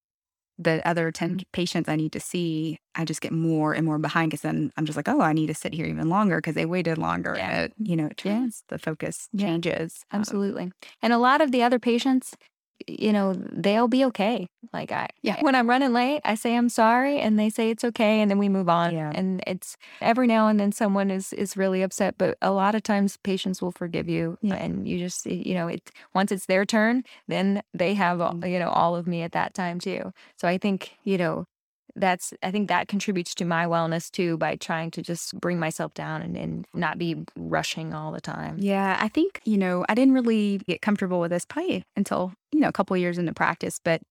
the 0.64 0.88
other 0.88 1.12
10 1.12 1.42
patients 1.52 1.90
I 1.90 1.96
need 1.96 2.12
to 2.14 2.20
see, 2.20 2.80
I 2.96 3.06
just 3.06 3.22
get 3.22 3.32
more 3.32 3.74
and 3.74 3.86
more 3.86 3.98
behind 3.98 4.32
because 4.32 4.42
then 4.42 4.72
I'm 4.78 4.86
just 4.86 4.96
like, 4.96 5.08
oh, 5.08 5.22
I 5.22 5.34
need 5.34 5.48
to 5.48 5.54
sit 5.54 5.74
here 5.74 5.86
even 5.86 6.10
longer 6.10 6.38
because 6.38 6.56
they 6.56 6.66
waited 6.66 6.98
longer. 6.98 7.36
Yeah. 7.38 7.50
And 7.50 7.66
it, 7.66 7.74
you 7.78 7.96
know, 7.96 8.08
it 8.08 8.22
yeah. 8.24 8.48
the 8.70 8.78
focus 8.78 9.30
changes. 9.38 10.06
Absolutely. 10.12 10.64
Um, 10.64 10.74
and 11.02 11.14
a 11.14 11.18
lot 11.18 11.42
of 11.42 11.52
the 11.52 11.64
other 11.64 11.80
patients, 11.80 12.36
you 12.88 13.12
know, 13.14 13.34
they'll 13.34 13.88
be 13.88 14.06
okay. 14.06 14.48
Like 14.74 14.92
I, 14.92 15.10
yeah. 15.22 15.42
when 15.42 15.56
I'm 15.56 15.70
running 15.70 15.94
late, 15.94 16.22
I 16.24 16.36
say 16.36 16.56
I'm 16.56 16.70
sorry, 16.70 17.20
and 17.20 17.38
they 17.38 17.50
say 17.50 17.70
it's 17.70 17.84
okay, 17.84 18.22
and 18.22 18.30
then 18.30 18.38
we 18.38 18.50
move 18.50 18.70
on. 18.70 18.94
Yeah. 18.94 19.12
And 19.14 19.44
it's 19.48 19.78
every 20.02 20.28
now 20.28 20.48
and 20.48 20.60
then 20.60 20.72
someone 20.72 21.12
is 21.12 21.34
is 21.34 21.58
really 21.58 21.82
upset, 21.82 22.16
but 22.18 22.38
a 22.42 22.52
lot 22.52 22.76
of 22.76 22.84
times 22.84 23.18
patients 23.18 23.62
will 23.62 23.72
forgive 23.72 24.08
you, 24.08 24.38
yeah. 24.42 24.56
and 24.56 24.88
you 24.88 25.00
just 25.00 25.26
you 25.26 25.54
know 25.54 25.68
it 25.68 25.92
once 26.14 26.32
it's 26.32 26.46
their 26.46 26.66
turn, 26.66 27.04
then 27.28 27.62
they 27.74 27.94
have 27.96 28.20
mm-hmm. 28.20 28.46
you 28.46 28.60
know 28.60 28.70
all 28.70 28.96
of 28.96 29.08
me 29.08 29.22
at 29.22 29.32
that 29.34 29.54
time 29.54 29.80
too. 29.80 30.14
So 30.38 30.48
I 30.48 30.58
think 30.58 30.92
you 31.04 31.18
know 31.18 31.46
that's 31.96 32.34
i 32.44 32.52
think 32.52 32.68
that 32.68 32.88
contributes 32.88 33.36
to 33.36 33.46
my 33.46 33.66
wellness 33.66 34.10
too 34.12 34.38
by 34.38 34.56
trying 34.56 34.92
to 34.92 35.02
just 35.02 35.40
bring 35.40 35.60
myself 35.60 35.94
down 35.94 36.22
and, 36.22 36.38
and 36.38 36.66
not 36.74 36.98
be 36.98 37.24
rushing 37.36 37.94
all 37.94 38.12
the 38.12 38.22
time 38.22 38.56
yeah 38.60 38.98
i 39.02 39.08
think 39.08 39.42
you 39.46 39.58
know 39.58 39.86
i 39.90 39.96
didn't 39.96 40.14
really 40.14 40.60
get 40.60 40.82
comfortable 40.82 41.20
with 41.20 41.32
this 41.32 41.46
probably 41.46 41.84
until 41.96 42.34
know 42.62 42.70
a 42.70 42.74
couple 42.74 42.96
years 42.96 43.18
into 43.18 43.34
practice 43.34 43.80
but 43.84 44.02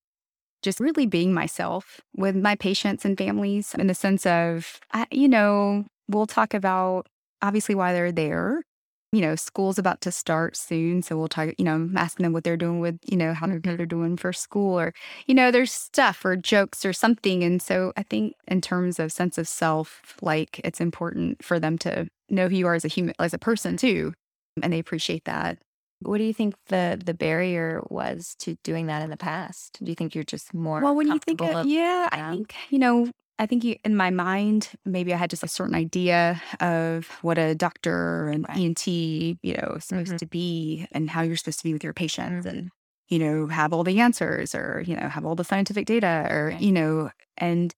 just 0.63 0.81
really 0.81 1.07
being 1.07 1.33
myself 1.33 2.01
with 2.17 2.37
my 2.37 2.55
patients 2.55 3.05
and 3.05 3.17
families 3.17 3.75
in 3.79 3.87
the 3.87 3.95
sense 3.95 4.27
of 4.27 4.81
you 5.11 5.29
know 5.29 5.85
we'll 6.09 6.27
talk 6.27 6.55
about 6.55 7.07
obviously 7.43 7.75
why 7.75 7.93
they're 7.93 8.13
there 8.13 8.63
you 9.13 9.21
know, 9.21 9.35
school's 9.35 9.79
about 9.79 10.01
to 10.03 10.13
start 10.13 10.57
soon. 10.57 11.03
So 11.03 11.19
we'll 11.19 11.29
talk, 11.29 11.49
you 11.59 11.65
know, 11.65 11.75
I'm 11.75 11.97
asking 11.97 12.25
them 12.25 12.33
what 12.33 12.45
they're 12.45 12.57
doing 12.57 12.79
with, 12.79 12.99
you 13.05 13.17
know, 13.17 13.35
how 13.35 13.47
mm-hmm. 13.47 13.77
they're 13.77 13.87
doing 13.87 14.17
for 14.17 14.33
school 14.33 14.79
or, 14.79 14.95
you 15.27 15.35
know, 15.35 15.51
there's 15.51 15.73
stuff 15.73 16.25
or 16.25 16.37
jokes 16.37 16.85
or 16.85 16.93
something. 16.93 17.43
And 17.43 17.61
so 17.61 17.93
I 17.97 18.05
think 18.05 18.35
in 18.47 18.61
terms 18.61 19.01
of 19.01 19.11
sense 19.11 19.37
of 19.37 19.49
self, 19.49 20.17
like 20.23 20.61
it's 20.63 20.81
important 20.81 21.45
for 21.45 21.59
them 21.59 21.77
to 21.79 22.07
know 22.29 22.49
who 22.49 22.57
you 22.57 22.67
are 22.69 22.75
as 22.75 22.85
a 22.85 22.89
human, 22.89 23.15
as 23.19 23.35
a 23.35 23.39
person 23.39 23.77
too. 23.77 24.13
And 24.63 24.73
they 24.73 24.79
appreciate 24.79 25.25
that. 25.25 25.59
What 26.01 26.19
do 26.19 26.25
you 26.25 26.33
think 26.33 26.55
the 26.67 27.01
the 27.03 27.15
barrier 27.15 27.83
was 27.89 28.35
to 28.41 28.57
doing 28.63 28.87
that 28.87 29.03
in 29.03 29.11
the 29.11 29.17
past? 29.17 29.79
Do 29.83 29.91
you 29.91 29.95
think 29.95 30.15
you're 30.15 30.25
just 30.25 30.55
more 30.55 30.81
well 30.81 30.95
when 30.95 31.09
you 31.09 31.19
think 31.19 31.41
of, 31.43 31.67
yeah, 31.67 32.09
I 32.11 32.31
think 32.33 32.55
you 32.71 32.79
know 32.79 33.11
I 33.41 33.47
think 33.47 33.65
you, 33.65 33.77
in 33.87 33.97
my 33.97 34.11
mind, 34.11 34.69
maybe 34.85 35.15
I 35.15 35.17
had 35.17 35.31
just 35.31 35.43
a 35.43 35.49
certain 35.49 35.75
idea 35.75 36.43
of 36.61 37.07
what 37.23 37.39
a 37.39 37.55
doctor 37.55 38.29
and 38.29 38.45
right. 38.47 38.59
ENT, 38.59 38.87
you 38.87 39.55
know, 39.55 39.79
supposed 39.81 40.09
mm-hmm. 40.09 40.17
to 40.17 40.27
be 40.27 40.87
and 40.93 41.09
how 41.09 41.23
you're 41.23 41.39
supposed 41.39 41.61
to 41.61 41.65
be 41.65 41.73
with 41.73 41.83
your 41.83 41.95
patients 41.95 42.45
mm-hmm. 42.45 42.55
and, 42.55 42.71
you 43.09 43.19
know, 43.19 43.47
have 43.47 43.73
all 43.73 43.83
the 43.83 43.99
answers 43.99 44.55
or, 44.55 44.85
you 44.87 44.95
know, 44.95 45.09
have 45.09 45.25
all 45.25 45.37
the 45.37 45.45
scientific 45.45 45.87
data 45.87 46.27
or, 46.29 46.49
right. 46.49 46.61
you 46.61 46.71
know, 46.71 47.11
and, 47.39 47.75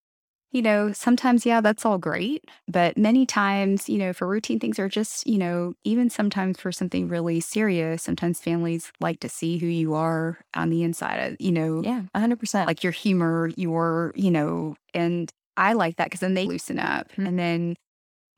you 0.52 0.60
know, 0.60 0.92
sometimes, 0.92 1.46
yeah, 1.46 1.62
that's 1.62 1.86
all 1.86 1.98
great. 1.98 2.44
But 2.68 2.98
many 2.98 3.24
times, 3.24 3.88
you 3.88 3.98
know, 3.98 4.12
for 4.12 4.28
routine 4.28 4.60
things 4.60 4.78
or 4.78 4.88
just, 4.88 5.26
you 5.26 5.38
know, 5.38 5.72
even 5.82 6.10
sometimes 6.10 6.60
for 6.60 6.70
something 6.70 7.08
really 7.08 7.40
serious, 7.40 8.02
sometimes 8.02 8.38
families 8.38 8.92
like 9.00 9.20
to 9.20 9.28
see 9.30 9.56
who 9.58 9.66
you 9.66 9.94
are 9.94 10.38
on 10.54 10.68
the 10.68 10.82
inside 10.82 11.16
of, 11.16 11.36
you 11.40 11.52
know, 11.52 11.82
yeah, 11.82 12.02
100%. 12.14 12.66
Like 12.66 12.84
your 12.84 12.92
humor, 12.92 13.50
your, 13.56 14.12
you 14.14 14.30
know, 14.30 14.76
and 14.92 15.32
I 15.56 15.72
like 15.72 15.96
that 15.96 16.06
because 16.06 16.20
then 16.20 16.34
they 16.34 16.44
loosen 16.44 16.78
up 16.78 17.10
mm-hmm. 17.12 17.26
and 17.26 17.38
then 17.38 17.76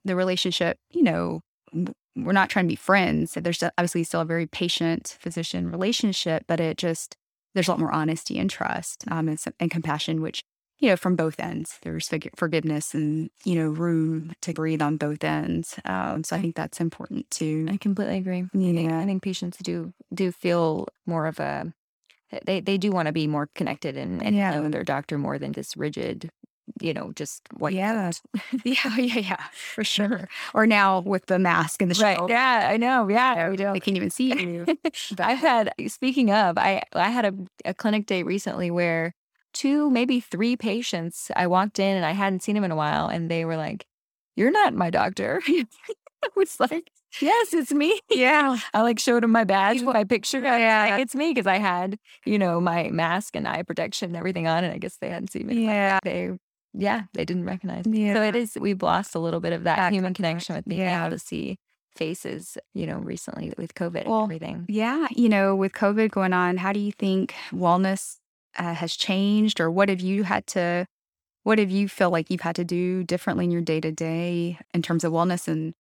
the 0.04 0.14
relationship, 0.14 0.76
you 0.90 1.02
know, 1.02 1.40
we're 2.16 2.32
not 2.32 2.48
trying 2.48 2.66
to 2.66 2.72
be 2.72 2.76
friends. 2.76 3.34
There's 3.34 3.62
obviously 3.62 4.04
still 4.04 4.20
a 4.20 4.24
very 4.24 4.46
patient 4.46 5.16
physician 5.18 5.68
relationship, 5.68 6.44
but 6.46 6.60
it 6.60 6.78
just, 6.78 7.16
there's 7.54 7.66
a 7.66 7.72
lot 7.72 7.80
more 7.80 7.92
honesty 7.92 8.38
and 8.38 8.48
trust 8.48 9.04
um, 9.10 9.28
and, 9.28 9.42
and 9.58 9.70
compassion, 9.70 10.22
which, 10.22 10.44
you 10.78 10.88
know, 10.90 10.96
from 10.96 11.16
both 11.16 11.38
ends, 11.38 11.78
there's 11.82 12.10
forgiveness 12.36 12.94
and, 12.94 13.30
you 13.44 13.54
know, 13.54 13.68
room 13.68 14.32
to 14.42 14.52
breathe 14.52 14.82
on 14.82 14.96
both 14.96 15.22
ends. 15.22 15.78
Um, 15.84 16.24
so 16.24 16.36
I 16.36 16.40
think 16.40 16.56
that's 16.56 16.80
important 16.80 17.30
too. 17.30 17.66
I 17.70 17.76
completely 17.76 18.18
agree. 18.18 18.44
Yeah. 18.52 18.98
I 18.98 19.04
think 19.04 19.22
patients 19.22 19.58
do, 19.58 19.92
do 20.12 20.32
feel 20.32 20.88
more 21.06 21.26
of 21.26 21.38
a, 21.38 21.72
they, 22.44 22.60
they 22.60 22.76
do 22.76 22.90
want 22.90 23.06
to 23.06 23.12
be 23.12 23.26
more 23.26 23.48
connected 23.54 23.96
and, 23.96 24.22
and 24.22 24.34
yeah. 24.34 24.50
know 24.50 24.68
their 24.68 24.82
doctor 24.82 25.18
more 25.18 25.38
than 25.38 25.52
this 25.52 25.76
rigid 25.76 26.30
you 26.80 26.94
know, 26.94 27.12
just 27.14 27.42
what. 27.52 27.72
Yeah. 27.72 28.10
yeah. 28.64 28.96
Yeah. 28.96 29.18
Yeah. 29.18 29.44
For 29.52 29.84
sure. 29.84 30.28
Or 30.54 30.66
now 30.66 31.00
with 31.00 31.26
the 31.26 31.38
mask 31.38 31.82
and 31.82 31.90
the 31.90 31.94
show. 31.94 32.02
Right. 32.02 32.28
Yeah. 32.28 32.68
I 32.70 32.76
know. 32.76 33.08
Yeah. 33.08 33.50
We 33.50 33.56
don't. 33.56 33.72
They 33.72 33.80
can't 33.80 33.96
even 33.96 34.10
see 34.10 34.32
you. 34.32 34.66
I've 35.18 35.38
had, 35.38 35.72
speaking 35.88 36.30
of, 36.30 36.56
I, 36.58 36.82
I 36.92 37.10
had 37.10 37.24
a, 37.24 37.34
a 37.64 37.74
clinic 37.74 38.06
date 38.06 38.24
recently 38.24 38.70
where 38.70 39.14
two, 39.54 39.90
maybe 39.90 40.20
three 40.20 40.56
patients, 40.56 41.30
I 41.34 41.46
walked 41.46 41.78
in 41.78 41.96
and 41.96 42.04
I 42.04 42.12
hadn't 42.12 42.42
seen 42.42 42.54
them 42.54 42.64
in 42.64 42.70
a 42.70 42.76
while 42.76 43.06
and 43.06 43.30
they 43.30 43.44
were 43.44 43.56
like, 43.56 43.86
you're 44.36 44.50
not 44.50 44.74
my 44.74 44.90
doctor. 44.90 45.40
I 45.48 46.28
was 46.36 46.58
like, 46.58 46.90
yes, 47.20 47.54
it's 47.54 47.72
me. 47.72 48.00
Yeah. 48.10 48.58
I 48.72 48.82
like 48.82 48.98
showed 48.98 49.24
him 49.24 49.30
my 49.30 49.44
badge, 49.44 49.82
my 49.82 50.04
picture. 50.04 50.40
Yeah, 50.40 50.96
it's 50.96 51.14
me 51.14 51.30
because 51.30 51.46
I 51.46 51.58
had, 51.58 51.98
you 52.24 52.38
know, 52.38 52.60
my 52.60 52.90
mask 52.90 53.36
and 53.36 53.46
eye 53.46 53.62
protection 53.62 54.10
and 54.10 54.16
everything 54.16 54.46
on. 54.46 54.64
And 54.64 54.72
I 54.72 54.78
guess 54.78 54.96
they 54.96 55.10
hadn't 55.10 55.30
seen 55.30 55.46
me. 55.46 55.64
Yeah. 55.64 56.00
They 56.02 56.32
yeah, 56.76 57.02
they 57.12 57.24
didn't 57.24 57.44
recognize 57.44 57.86
me. 57.86 58.06
Yeah. 58.06 58.14
So 58.14 58.22
it 58.22 58.34
is, 58.34 58.58
we've 58.60 58.82
lost 58.82 59.14
a 59.14 59.20
little 59.20 59.40
bit 59.40 59.52
of 59.52 59.62
that, 59.64 59.76
that 59.76 59.92
human 59.92 60.12
connection 60.12 60.56
with 60.56 60.64
being 60.64 60.80
yeah. 60.80 61.06
able 61.06 61.16
to 61.16 61.20
see 61.20 61.56
faces, 61.94 62.58
you 62.74 62.86
know, 62.86 62.98
recently 62.98 63.52
with 63.56 63.74
COVID 63.74 64.06
well, 64.06 64.24
and 64.24 64.32
everything. 64.32 64.66
Yeah. 64.68 65.06
You 65.12 65.28
know, 65.28 65.54
with 65.54 65.72
COVID 65.72 66.10
going 66.10 66.32
on, 66.32 66.56
how 66.56 66.72
do 66.72 66.80
you 66.80 66.90
think 66.90 67.34
wellness 67.52 68.16
uh, 68.58 68.74
has 68.74 68.96
changed 68.96 69.60
or 69.60 69.70
what 69.70 69.88
have 69.88 70.00
you 70.00 70.24
had 70.24 70.46
to, 70.48 70.86
what 71.42 71.58
have 71.58 71.70
you 71.70 71.88
feel 71.88 72.10
like 72.10 72.30
you've 72.30 72.40
had 72.40 72.56
to 72.56 72.64
do 72.64 73.04
differently 73.04 73.44
in 73.44 73.50
your 73.50 73.62
day 73.62 73.80
to 73.80 73.92
day 73.92 74.58
in 74.72 74.82
terms 74.82 75.04
of 75.04 75.12
wellness 75.12 75.48
and, 75.48 75.74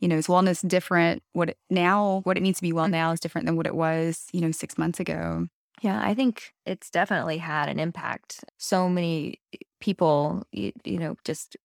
you 0.00 0.08
know, 0.08 0.16
is 0.16 0.26
wellness 0.26 0.66
different? 0.66 1.22
What 1.32 1.50
it, 1.50 1.58
now, 1.70 2.20
what 2.24 2.36
it 2.36 2.42
means 2.42 2.56
to 2.56 2.62
be 2.62 2.72
well 2.72 2.86
mm. 2.86 2.92
now 2.92 3.12
is 3.12 3.20
different 3.20 3.46
than 3.46 3.56
what 3.56 3.66
it 3.66 3.74
was, 3.74 4.26
you 4.32 4.40
know, 4.40 4.50
six 4.50 4.78
months 4.78 5.00
ago. 5.00 5.46
Yeah, 5.82 6.00
I 6.02 6.14
think 6.14 6.54
it's 6.64 6.88
definitely 6.90 7.38
had 7.38 7.68
an 7.68 7.78
impact. 7.78 8.44
So 8.58 8.88
many 8.88 9.40
people, 9.80 10.46
you, 10.52 10.72
you 10.84 10.98
know, 10.98 11.16
just 11.24 11.56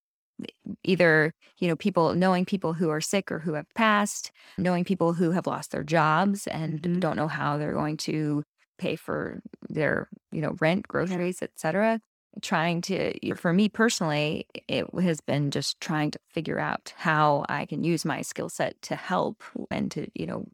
either, 0.84 1.34
you 1.58 1.68
know, 1.68 1.76
people 1.76 2.16
knowing 2.16 2.46
people 2.46 2.74
who 2.74 2.90
are 2.90 3.02
sick 3.02 3.32
or 3.32 3.40
who 3.40 3.54
have 3.54 3.68
passed, 3.76 4.32
knowing 4.58 4.84
people 4.84 5.14
who 5.14 5.32
have 5.32 5.48
lost 5.48 5.72
their 5.72 5.84
jobs 5.84 6.48
and 6.48 6.82
Mhm. 6.82 7.00
don't 7.00 7.16
know 7.18 7.28
how 7.28 7.58
they're 7.58 7.74
going 7.74 7.98
to 7.98 8.44
pay 8.80 8.96
for 8.96 9.42
their, 9.70 10.10
you 10.32 10.42
know, 10.42 10.56
rent, 10.60 10.88
groceries, 10.88 11.42
etc. 11.44 12.00
Trying 12.42 12.82
to, 12.84 13.36
for 13.36 13.54
me 13.54 13.70
personally, 13.70 14.48
it 14.68 14.86
has 15.02 15.22
been 15.22 15.52
just 15.52 15.80
trying 15.82 16.12
to 16.12 16.20
figure 16.30 16.60
out 16.60 16.94
how 16.98 17.46
I 17.50 17.66
can 17.66 17.84
use 17.84 18.06
my 18.06 18.22
skill 18.22 18.50
set 18.50 18.82
to 18.84 18.96
help 18.96 19.44
and 19.70 19.92
to, 19.92 20.08
you 20.16 20.26
know, 20.26 20.46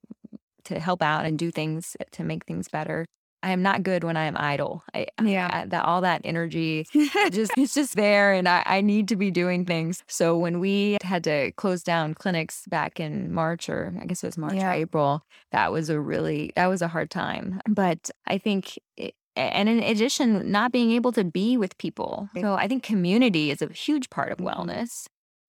to 0.66 0.80
help 0.80 1.02
out 1.02 1.26
and 1.26 1.38
do 1.38 1.52
things 1.52 1.96
eh, 2.00 2.06
to 2.12 2.24
make 2.24 2.46
things 2.46 2.68
better. 2.68 3.06
I 3.44 3.52
am 3.52 3.62
not 3.62 3.84
good 3.84 4.04
when 4.04 4.18
I 4.18 4.26
am 4.26 4.36
idle. 4.38 4.84
I, 4.94 5.08
Yeah. 5.24 5.50
I- 5.54 5.66
that 5.68 5.86
all 5.86 6.02
that 6.02 6.22
energy 6.24 6.88
just 7.32 7.52
it's 7.58 7.74
just 7.76 7.96
there 7.96 8.34
and 8.34 8.48
I, 8.50 8.64
I 8.66 8.82
need 8.82 9.08
to 9.10 9.16
be 9.16 9.30
doing 9.32 9.66
things. 9.66 10.04
So 10.08 10.38
when 10.38 10.60
we 10.60 10.98
had 11.04 11.24
to 11.26 11.52
close 11.54 11.84
down 11.84 12.14
clinics 12.16 12.64
back 12.68 13.00
in 13.00 13.32
March 13.32 13.70
or 13.70 13.94
I 14.02 14.06
guess 14.06 14.24
it 14.24 14.28
was 14.28 14.38
March 14.38 14.54
Yeah. 14.56 14.70
or 14.72 14.74
April, 14.74 15.22
that 15.52 15.72
was 15.72 15.90
a 15.90 16.00
really 16.00 16.52
that 16.56 16.68
was 16.68 16.82
a 16.82 16.88
hard 16.88 17.12
time. 17.12 17.62
But 17.70 18.10
I 18.26 18.38
think 18.40 18.80
it, 18.98 19.14
and 19.36 19.68
in 19.70 19.84
addition, 19.84 20.50
not 20.50 20.72
being 20.72 20.92
able 20.92 21.12
to 21.12 21.24
be 21.26 21.58
with 21.58 21.78
people. 21.78 22.30
So 22.40 22.54
I 22.56 22.68
think 22.70 22.84
community 22.84 23.52
is 23.52 23.62
a 23.62 23.68
huge 23.68 24.10
part 24.10 24.32
of 24.32 24.38
Mhm. 24.40 24.46
wellness. 24.54 25.08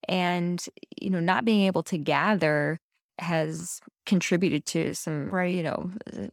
And, 0.08 0.64
you 1.00 1.08
know, 1.10 1.20
not 1.20 1.44
being 1.44 1.62
able 1.66 1.82
to 1.84 1.96
gather 1.98 2.78
has 3.18 3.80
contributed 4.04 4.66
to 4.66 4.94
some, 4.94 5.30
Right. 5.30 5.54
you 5.54 5.62
know, 5.62 5.90
uh, 6.16 6.26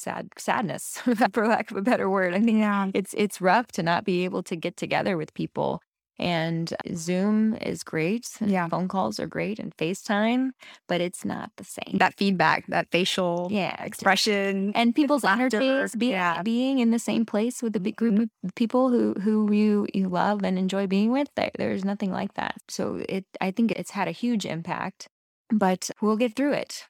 sad 0.00 0.30
sadness, 0.38 0.98
for 1.32 1.46
lack 1.46 1.70
of 1.70 1.76
a 1.76 1.82
better 1.82 2.08
word. 2.08 2.34
I 2.34 2.40
think 2.40 2.58
Yeah. 2.58 2.90
it's 2.94 3.14
it's 3.14 3.40
rough 3.40 3.68
to 3.72 3.82
not 3.82 4.04
be 4.04 4.24
able 4.24 4.42
to 4.44 4.56
get 4.56 4.76
together 4.76 5.16
with 5.16 5.34
people. 5.34 5.80
And 6.18 6.74
Zoom 6.94 7.54
is 7.54 7.84
great. 7.84 8.28
and 8.40 8.50
Yeah. 8.50 8.68
Phone 8.68 8.88
calls 8.88 9.20
are 9.20 9.26
great 9.28 9.60
and 9.60 9.76
FaceTime, 9.76 10.50
but 10.88 11.00
it's 11.00 11.24
not 11.24 11.52
the 11.56 11.64
same. 11.64 11.98
That 11.98 12.14
feedback, 12.16 12.66
that 12.66 12.88
facial 12.90 13.48
yeah. 13.50 13.80
expression. 13.84 14.72
And 14.74 14.94
people's 14.94 15.24
energies, 15.24 15.94
be, 15.94 16.08
yeah. 16.08 16.42
being 16.42 16.80
in 16.80 16.90
the 16.90 16.98
same 16.98 17.24
place 17.24 17.62
with 17.62 17.76
a 17.76 17.80
big 17.80 17.94
group 17.96 18.14
mm-hmm. 18.14 18.46
of 18.46 18.54
people 18.56 18.90
who 18.90 19.14
who 19.20 19.52
you 19.52 19.86
you 19.94 20.08
love 20.08 20.42
and 20.42 20.58
enjoy 20.58 20.86
being 20.86 21.12
with, 21.12 21.28
there, 21.36 21.52
there's 21.56 21.84
nothing 21.84 22.10
like 22.10 22.34
that. 22.34 22.56
So 22.68 23.04
it, 23.08 23.24
I 23.40 23.52
think 23.52 23.72
it's 23.72 23.92
had 23.92 24.08
a 24.08 24.12
huge 24.12 24.44
impact, 24.44 25.08
but 25.50 25.90
we'll 26.02 26.16
get 26.16 26.34
through 26.34 26.54
it. 26.54 26.86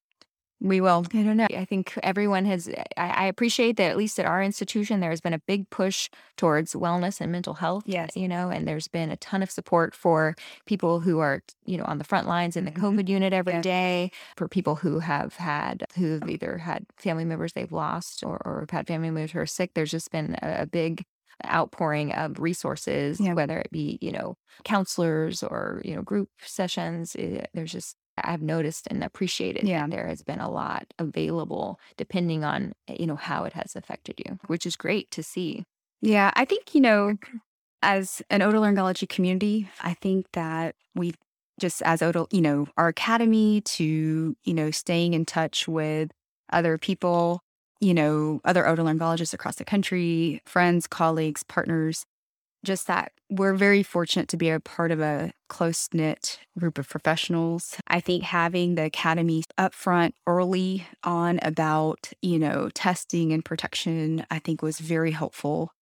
We 0.60 0.80
will. 0.80 1.04
I 1.14 1.22
don't 1.22 1.36
know. 1.36 1.46
I 1.54 1.64
think 1.64 1.96
everyone 2.02 2.44
has, 2.46 2.68
I, 2.96 3.08
I 3.10 3.26
appreciate 3.26 3.76
that 3.76 3.90
at 3.92 3.96
least 3.96 4.18
at 4.18 4.26
our 4.26 4.42
institution, 4.42 4.98
there's 4.98 5.20
been 5.20 5.32
a 5.32 5.38
big 5.38 5.70
push 5.70 6.10
towards 6.36 6.72
wellness 6.74 7.20
and 7.20 7.30
mental 7.30 7.54
health. 7.54 7.84
Yes. 7.86 8.16
You 8.16 8.26
know, 8.26 8.50
and 8.50 8.66
there's 8.66 8.88
been 8.88 9.10
a 9.10 9.16
ton 9.16 9.42
of 9.42 9.50
support 9.52 9.94
for 9.94 10.34
people 10.66 10.98
who 10.98 11.20
are, 11.20 11.42
you 11.64 11.76
know, 11.76 11.84
on 11.84 11.98
the 11.98 12.04
front 12.04 12.26
lines 12.26 12.56
in 12.56 12.64
the 12.64 12.72
Mhm. 12.72 12.80
COVID 12.82 13.08
unit 13.08 13.32
every 13.32 13.60
day, 13.60 14.10
for 14.36 14.48
people 14.48 14.74
who 14.74 14.98
have 14.98 15.36
had, 15.36 15.84
who've 15.96 16.28
either 16.28 16.58
had 16.58 16.86
family 16.96 17.24
members 17.24 17.52
they've 17.52 17.70
lost 17.72 18.24
or, 18.24 18.40
or 18.44 18.60
have 18.60 18.70
had 18.70 18.86
family 18.88 19.10
members 19.10 19.30
who 19.32 19.38
are 19.38 19.46
sick. 19.46 19.72
There's 19.74 19.92
just 19.92 20.10
been 20.10 20.36
a, 20.42 20.62
a 20.62 20.66
big 20.66 21.04
outpouring 21.46 22.12
of 22.12 22.40
resources, 22.40 23.20
Yeah. 23.20 23.34
whether 23.34 23.58
it 23.58 23.70
be, 23.70 23.98
you 24.02 24.10
know, 24.10 24.34
counselors 24.64 25.44
or, 25.44 25.80
you 25.84 25.94
know, 25.94 26.02
group 26.02 26.30
sessions. 26.40 27.14
Eh, 27.16 27.44
There's 27.54 27.70
just, 27.70 27.94
I've 28.24 28.42
noticed 28.42 28.86
and 28.90 29.02
appreciated 29.04 29.64
Yeah. 29.66 29.82
that 29.82 29.90
there 29.90 30.06
has 30.08 30.22
been 30.22 30.40
a 30.40 30.50
lot 30.50 30.86
available 30.98 31.80
depending 31.96 32.44
on, 32.44 32.72
eh, 32.88 32.96
you 33.00 33.06
know, 33.06 33.16
how 33.16 33.44
it 33.44 33.52
has 33.54 33.76
affected 33.76 34.20
you, 34.26 34.38
which 34.46 34.66
is 34.66 34.76
great 34.76 35.10
to 35.12 35.22
see. 35.22 35.64
Yeah, 36.00 36.30
I 36.34 36.44
think, 36.44 36.74
you 36.74 36.80
know, 36.80 37.16
as 37.82 38.22
an 38.30 38.40
otolaryngology 38.40 39.08
community, 39.08 39.68
I 39.80 39.94
think 39.94 40.26
that 40.32 40.74
we 40.94 41.14
just 41.60 41.82
as 41.82 42.02
oto, 42.02 42.26
you 42.32 42.40
know, 42.40 42.66
our 42.76 42.88
academy 42.88 43.60
to, 43.62 44.36
you 44.44 44.54
know, 44.54 44.70
staying 44.70 45.14
in 45.14 45.24
touch 45.24 45.66
with 45.66 46.10
other 46.52 46.78
people, 46.78 47.40
you 47.80 47.94
know, 47.94 48.40
other 48.44 48.62
otolaryngologists 48.64 49.34
across 49.34 49.56
the 49.56 49.64
country, 49.64 50.40
friends, 50.46 50.86
colleagues, 50.86 51.42
partners, 51.42 52.04
just 52.64 52.86
that 52.88 53.12
we're 53.30 53.54
very 53.54 53.82
fortunate 53.82 54.28
to 54.28 54.36
be 54.36 54.50
a 54.50 54.60
part 54.60 54.90
of 54.92 55.00
a 55.00 55.32
close 55.48 55.88
knit 55.92 56.38
group 56.58 56.78
of 56.78 56.88
professionals. 56.88 57.76
I 57.88 58.00
think 58.00 58.22
having 58.22 58.74
the 58.74 58.84
academy 58.84 59.44
upfront 59.58 60.12
early 60.26 60.86
on 61.04 61.38
about, 61.42 62.12
you 62.22 62.38
know, 62.38 62.68
testing 62.74 63.32
and 63.32 63.44
protection, 63.44 64.24
I 64.30 64.38
think 64.38 64.62
was 64.62 64.78
very 64.78 65.12
helpful 65.12 65.72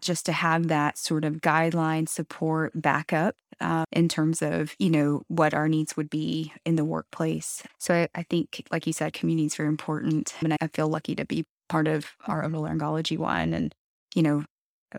just 0.00 0.26
to 0.26 0.32
have 0.32 0.68
that 0.68 0.98
sort 0.98 1.24
of 1.24 1.36
guideline 1.36 2.08
support 2.08 2.72
backup 2.74 3.36
uh, 3.60 3.84
in 3.92 4.08
terms 4.08 4.42
of 4.42 4.74
you 4.78 4.90
know 4.90 5.22
what 5.28 5.52
our 5.52 5.68
needs 5.68 5.96
would 5.96 6.08
be 6.08 6.52
in 6.64 6.76
the 6.76 6.84
workplace 6.84 7.62
so 7.78 7.94
I, 7.94 8.08
I 8.14 8.22
think 8.22 8.66
like 8.70 8.86
you 8.86 8.92
said 8.92 9.12
community 9.12 9.46
is 9.46 9.54
very 9.54 9.68
important 9.68 10.34
and 10.40 10.56
i 10.60 10.66
feel 10.68 10.88
lucky 10.88 11.14
to 11.16 11.24
be 11.24 11.44
part 11.68 11.86
of 11.86 12.12
our 12.26 12.42
otolaryngology 12.42 13.18
one 13.18 13.52
and 13.52 13.74
you 14.14 14.22
know 14.22 14.44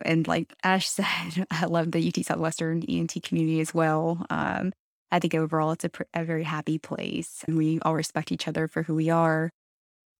and 0.03 0.27
like 0.27 0.53
ash 0.63 0.89
said 0.89 1.45
i 1.51 1.65
love 1.65 1.91
the 1.91 2.07
ut 2.07 2.25
southwestern 2.25 2.83
ent 2.83 3.15
community 3.23 3.59
as 3.59 3.73
well 3.73 4.25
um, 4.29 4.71
i 5.11 5.19
think 5.19 5.35
overall 5.35 5.71
it's 5.71 5.85
a, 5.85 5.89
pr- 5.89 6.03
a 6.13 6.23
very 6.23 6.43
happy 6.43 6.77
place 6.77 7.43
and 7.47 7.57
we 7.57 7.79
all 7.81 7.95
respect 7.95 8.31
each 8.31 8.47
other 8.47 8.67
for 8.67 8.83
who 8.83 8.95
we 8.95 9.09
are 9.09 9.49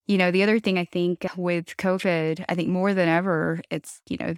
you 0.08 0.18
know 0.18 0.32
the 0.32 0.44
other 0.44 0.60
thing 0.60 0.78
i 0.78 0.86
think 0.86 1.26
with 1.38 1.78
covid 1.78 2.44
i 2.50 2.56
think 2.56 2.70
more 2.70 2.94
than 2.94 3.08
ever 3.08 3.62
it's 3.70 4.02
you 4.10 4.18
know 4.20 4.34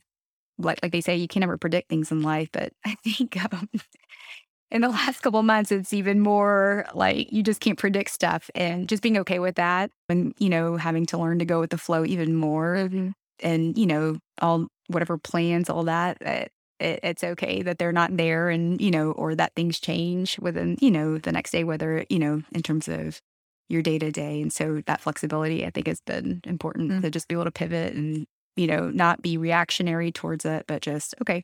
like 0.58 0.80
like 0.84 0.92
they 0.92 1.02
say, 1.02 1.16
you 1.16 1.28
can 1.28 1.42
never 1.42 1.58
predict 1.58 1.90
things 1.90 2.12
in 2.12 2.22
life. 2.22 2.50
But 2.52 2.74
I 2.86 2.96
think 3.04 3.38
um, 3.54 3.70
in 4.72 4.82
the 4.82 4.90
last 4.90 5.22
couple 5.22 5.40
of 5.40 5.46
months, 5.46 5.72
it's 5.72 5.94
even 5.94 6.20
more 6.20 6.86
like 6.94 7.32
you 7.32 7.44
just 7.44 7.62
can't 7.62 7.78
predict 7.78 8.12
stuff, 8.12 8.50
and 8.56 8.88
just 8.90 9.04
being 9.04 9.18
okay 9.20 9.40
with 9.40 9.56
that, 9.56 9.92
and 10.10 10.34
you 10.40 10.50
know, 10.50 10.78
having 10.78 11.06
to 11.08 11.18
learn 11.18 11.40
to 11.40 11.46
go 11.46 11.60
with 11.60 11.70
the 11.72 11.78
flow 11.78 12.06
even 12.06 12.36
more, 12.36 12.90
and 13.40 13.78
you 13.78 13.86
know, 13.86 14.18
all 14.42 14.68
whatever 14.94 15.18
plans, 15.18 15.70
all 15.70 15.84
that. 15.84 16.22
It, 16.22 16.52
it, 16.80 17.00
it's 17.04 17.24
okay 17.24 17.62
that 17.62 17.78
they're 17.78 17.92
not 17.92 18.16
there, 18.18 18.50
and 18.50 18.80
you 18.82 18.92
know, 18.92 19.12
or 19.12 19.36
that 19.36 19.54
things 19.56 19.80
change 19.80 20.40
within 20.40 20.78
you 20.82 20.92
know 20.92 21.18
the 21.18 21.32
next 21.32 21.52
day, 21.52 21.64
whether 21.64 22.06
you 22.10 22.20
know 22.20 22.42
in 22.52 22.62
terms 22.62 22.88
of 22.88 23.20
your 23.70 23.82
day 23.82 23.98
to 24.00 24.12
day, 24.12 24.42
and 24.42 24.52
so 24.52 24.82
that 24.86 25.02
flexibility, 25.02 25.66
I 25.66 25.70
think, 25.70 25.88
has 25.88 26.02
been 26.02 26.42
important 26.46 26.92
Mm. 26.92 27.02
to 27.02 27.10
just 27.10 27.28
be 27.28 27.36
able 27.36 27.46
to 27.46 27.52
pivot 27.52 27.94
and 27.94 28.26
you 28.56 28.68
know, 28.68 28.92
not 28.92 29.22
be 29.24 29.36
reactionary 29.36 30.12
towards 30.12 30.46
it, 30.46 30.66
but 30.68 30.80
just, 30.84 31.16
okay, 31.22 31.44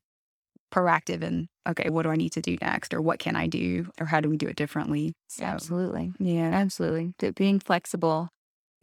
proactive 0.71 1.23
and, 1.23 1.47
okay, 1.67 1.89
what 1.89 2.03
do 2.03 2.09
I 2.12 2.15
need 2.15 2.33
to 2.33 2.41
do 2.41 2.55
next? 2.62 2.93
Or 2.93 3.01
what 3.01 3.17
can 3.17 3.35
I 3.35 3.47
do? 3.47 3.89
Or 3.99 4.05
how 4.05 4.21
do 4.21 4.29
we 4.29 4.38
do 4.38 4.47
it 4.47 4.55
differently? 4.55 5.13
So, 5.27 5.43
Absolutely. 5.43 6.12
yeah. 6.19 6.51
Absolutely. 6.51 7.13
Being 7.31 7.59
flexible 7.59 8.29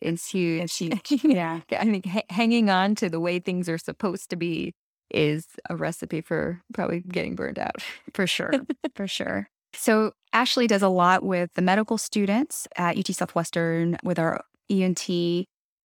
is 0.01 0.27
huge. 0.27 0.63
It's 0.65 0.79
huge. 0.79 1.25
yeah. 1.25 1.61
I 1.71 1.85
think 1.85 2.07
ha- 2.07 2.23
hanging 2.31 2.71
on 2.71 2.95
to 2.97 3.09
the 3.09 3.21
way 3.21 3.39
things 3.39 3.69
are 3.69 3.79
supposed 3.79 4.31
to 4.31 4.37
be 4.37 4.75
is 5.11 5.47
a 5.71 5.77
recipe 5.77 6.21
for 6.21 6.61
probably 6.75 7.01
getting 7.01 7.35
burned 7.35 7.59
out. 7.59 7.83
For 8.15 8.27
sure. 8.27 8.53
for 8.95 9.07
sure. 9.07 9.49
So, 9.73 10.13
Ashley 10.33 10.67
does 10.67 10.83
a 10.83 10.89
lot 10.89 11.23
with 11.23 11.51
the 11.55 11.63
medical 11.63 11.99
students 11.99 12.67
at 12.77 12.97
UT 12.97 13.07
Southwestern 13.15 13.99
with 14.03 14.19
our 14.19 14.43
ENT 14.71 15.09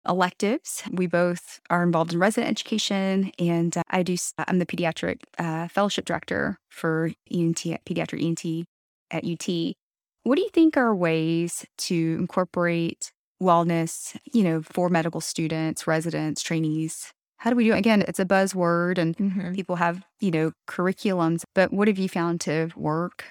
electives. 0.07 0.83
We 0.91 1.07
both 1.07 1.59
are 1.69 1.83
involved 1.83 2.13
in 2.13 2.19
resident 2.19 2.49
education, 2.51 3.31
and 3.37 3.75
uh, 3.77 3.83
I 3.89 4.03
do. 4.03 4.15
I'm 4.47 4.59
the 4.59 4.65
pediatric 4.65 5.19
uh, 5.37 5.67
fellowship 5.67 6.05
director 6.05 6.57
for 6.69 7.11
ENT 7.29 7.65
at 7.67 7.85
pediatric 7.85 8.23
ENT 8.23 8.65
at 9.11 9.25
UT. 9.25 9.75
What 10.23 10.35
do 10.35 10.41
you 10.41 10.49
think 10.49 10.77
are 10.77 10.95
ways 10.95 11.65
to 11.79 12.15
incorporate 12.19 13.11
wellness, 13.41 14.17
you 14.33 14.43
know, 14.43 14.61
for 14.61 14.89
medical 14.89 15.21
students, 15.21 15.87
residents, 15.87 16.41
trainees? 16.41 17.13
How 17.37 17.49
do 17.49 17.55
we 17.55 17.65
do 17.65 17.73
it? 17.73 17.79
Again, 17.79 18.03
it's 18.07 18.19
a 18.19 18.25
buzzword, 18.25 18.97
and 18.97 19.17
Mm-hmm. 19.19 19.53
people 19.53 19.75
have 19.77 20.03
you 20.19 20.31
know 20.31 20.51
curriculums, 20.67 21.43
but 21.55 21.73
what 21.73 21.87
have 21.87 21.97
you 21.97 22.09
found 22.09 22.41
to 22.41 22.69
work? 22.75 23.25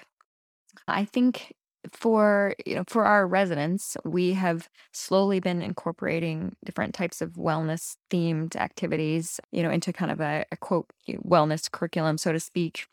I 0.87 1.05
think 1.05 1.53
for 1.91 2.53
you 2.65 2.75
know 2.75 2.83
for 2.87 3.05
our 3.05 3.25
residents, 3.27 3.97
we 4.05 4.33
have 4.33 4.69
slowly 4.93 5.39
been 5.39 5.61
incorporating 5.61 6.55
different 6.65 6.93
types 6.93 7.21
of 7.21 7.31
wellness 7.33 7.95
themed 8.11 8.55
activities, 8.55 9.39
you 9.51 9.63
know, 9.63 9.71
into 9.71 9.93
kind 9.93 10.11
of 10.11 10.19
a, 10.21 10.45
a 10.51 10.57
quote 10.57 10.87
wellness 11.09 11.69
curriculum, 11.71 12.17
so 12.17 12.31
to 12.31 12.39
speak. 12.39 12.87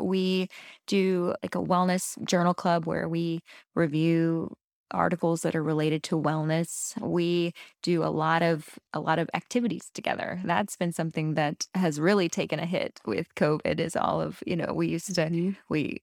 We 0.00 0.48
do 0.86 1.34
like 1.42 1.54
a 1.56 1.58
wellness 1.62 2.22
journal 2.26 2.54
club 2.54 2.86
where 2.86 3.08
we 3.08 3.40
review 3.74 4.54
articles 4.90 5.42
that 5.42 5.54
are 5.54 5.62
related 5.62 6.02
to 6.04 6.20
wellness. 6.20 7.00
We 7.00 7.52
do 7.82 8.02
a 8.04 8.06
lot 8.06 8.42
of 8.42 8.78
a 8.92 9.00
lot 9.00 9.18
of 9.18 9.28
activities 9.34 9.90
together. 9.92 10.40
That's 10.44 10.76
been 10.76 10.92
something 10.92 11.34
that 11.34 11.66
has 11.74 12.00
really 12.00 12.28
taken 12.28 12.58
a 12.58 12.66
hit 12.66 13.00
with 13.06 13.34
COVID 13.34 13.80
is 13.80 13.96
all 13.96 14.20
of, 14.20 14.42
you 14.46 14.56
know, 14.56 14.72
we 14.72 14.88
used 14.88 15.14
to 15.14 15.20
mm-hmm. 15.20 15.50
we 15.68 16.02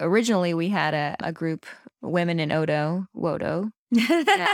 originally 0.00 0.54
we 0.54 0.68
had 0.68 0.94
a, 0.94 1.16
a 1.20 1.32
group 1.32 1.66
women 2.02 2.38
in 2.38 2.52
oto 2.52 3.06
wodo 3.14 3.70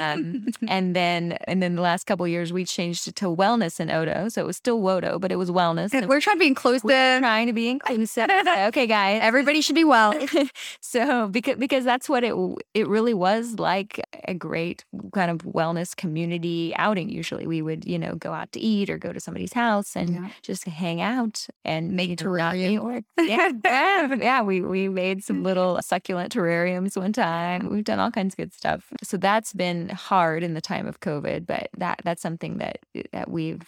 um, 0.01 0.47
and 0.69 0.95
then 0.95 1.33
and 1.47 1.63
then 1.63 1.75
the 1.75 1.83
last 1.83 2.05
couple 2.05 2.27
years 2.29 2.53
we 2.53 2.65
changed 2.65 3.09
it 3.09 3.17
to 3.17 3.27
wellness 3.27 3.81
in 3.81 3.91
Oto. 3.91 4.29
So 4.29 4.43
it 4.43 4.47
was 4.47 4.57
still 4.57 4.81
Wodo, 4.81 5.19
but 5.19 5.33
it 5.33 5.37
was 5.37 5.51
wellness. 5.51 5.93
And 5.95 6.09
we're 6.09 6.21
trying 6.21 6.37
to 6.37 6.41
be 6.41 6.47
inclusive. 6.47 6.85
We're 6.85 7.19
trying 7.21 7.47
to 7.47 7.53
be 7.53 7.69
inclusive. 7.69 8.29
okay, 8.49 8.87
guys. 8.87 9.21
Everybody 9.23 9.61
should 9.61 9.75
be 9.75 9.85
well. 9.85 10.15
so 10.81 11.29
because 11.29 11.57
because 11.57 11.85
that's 11.85 12.09
what 12.09 12.25
it 12.25 12.35
it 12.75 12.87
really 12.89 13.15
was 13.15 13.59
like 13.59 14.01
a 14.29 14.35
great 14.35 14.85
kind 15.15 15.31
of 15.31 15.39
wellness 15.39 15.97
community 15.97 16.73
outing. 16.77 17.09
Usually 17.09 17.47
we 17.47 17.63
would, 17.63 17.85
you 17.85 17.99
know, 17.99 18.15
go 18.15 18.33
out 18.33 18.53
to 18.53 18.61
eat 18.61 18.91
or 18.91 18.99
go 18.99 19.13
to 19.13 19.21
somebody's 19.21 19.53
house 19.53 19.97
and 19.97 20.11
Yeah. 20.15 20.29
just 20.43 20.65
hang 20.65 21.01
out 21.01 21.47
and 21.65 21.93
Make 21.93 22.11
you 22.11 22.17
know, 22.27 22.37
not 22.37 22.55
terrarium. 22.55 23.05
Yeah, 23.19 23.51
yeah, 23.65 24.15
yeah. 24.15 24.43
We 24.43 24.61
we 24.61 24.89
made 24.89 25.25
some 25.25 25.43
little 25.43 25.81
succulent 25.83 26.33
terrariums 26.35 26.97
one 26.97 27.13
time. 27.13 27.69
We've 27.71 27.85
done 27.85 27.99
all 27.99 28.11
kinds 28.11 28.35
of 28.35 28.37
good 28.39 28.53
stuff. 28.53 28.93
So 29.03 29.17
that's 29.23 29.53
been 29.53 29.89
hard 29.89 30.43
in 30.43 30.55
the 30.55 30.61
time 30.61 30.87
of 30.87 31.01
COVID, 31.01 31.47
but 31.47 31.71
that 31.79 32.01
that's 32.05 32.23
something 32.23 32.59
that 32.59 32.81
that 33.13 33.31
we've 33.31 33.63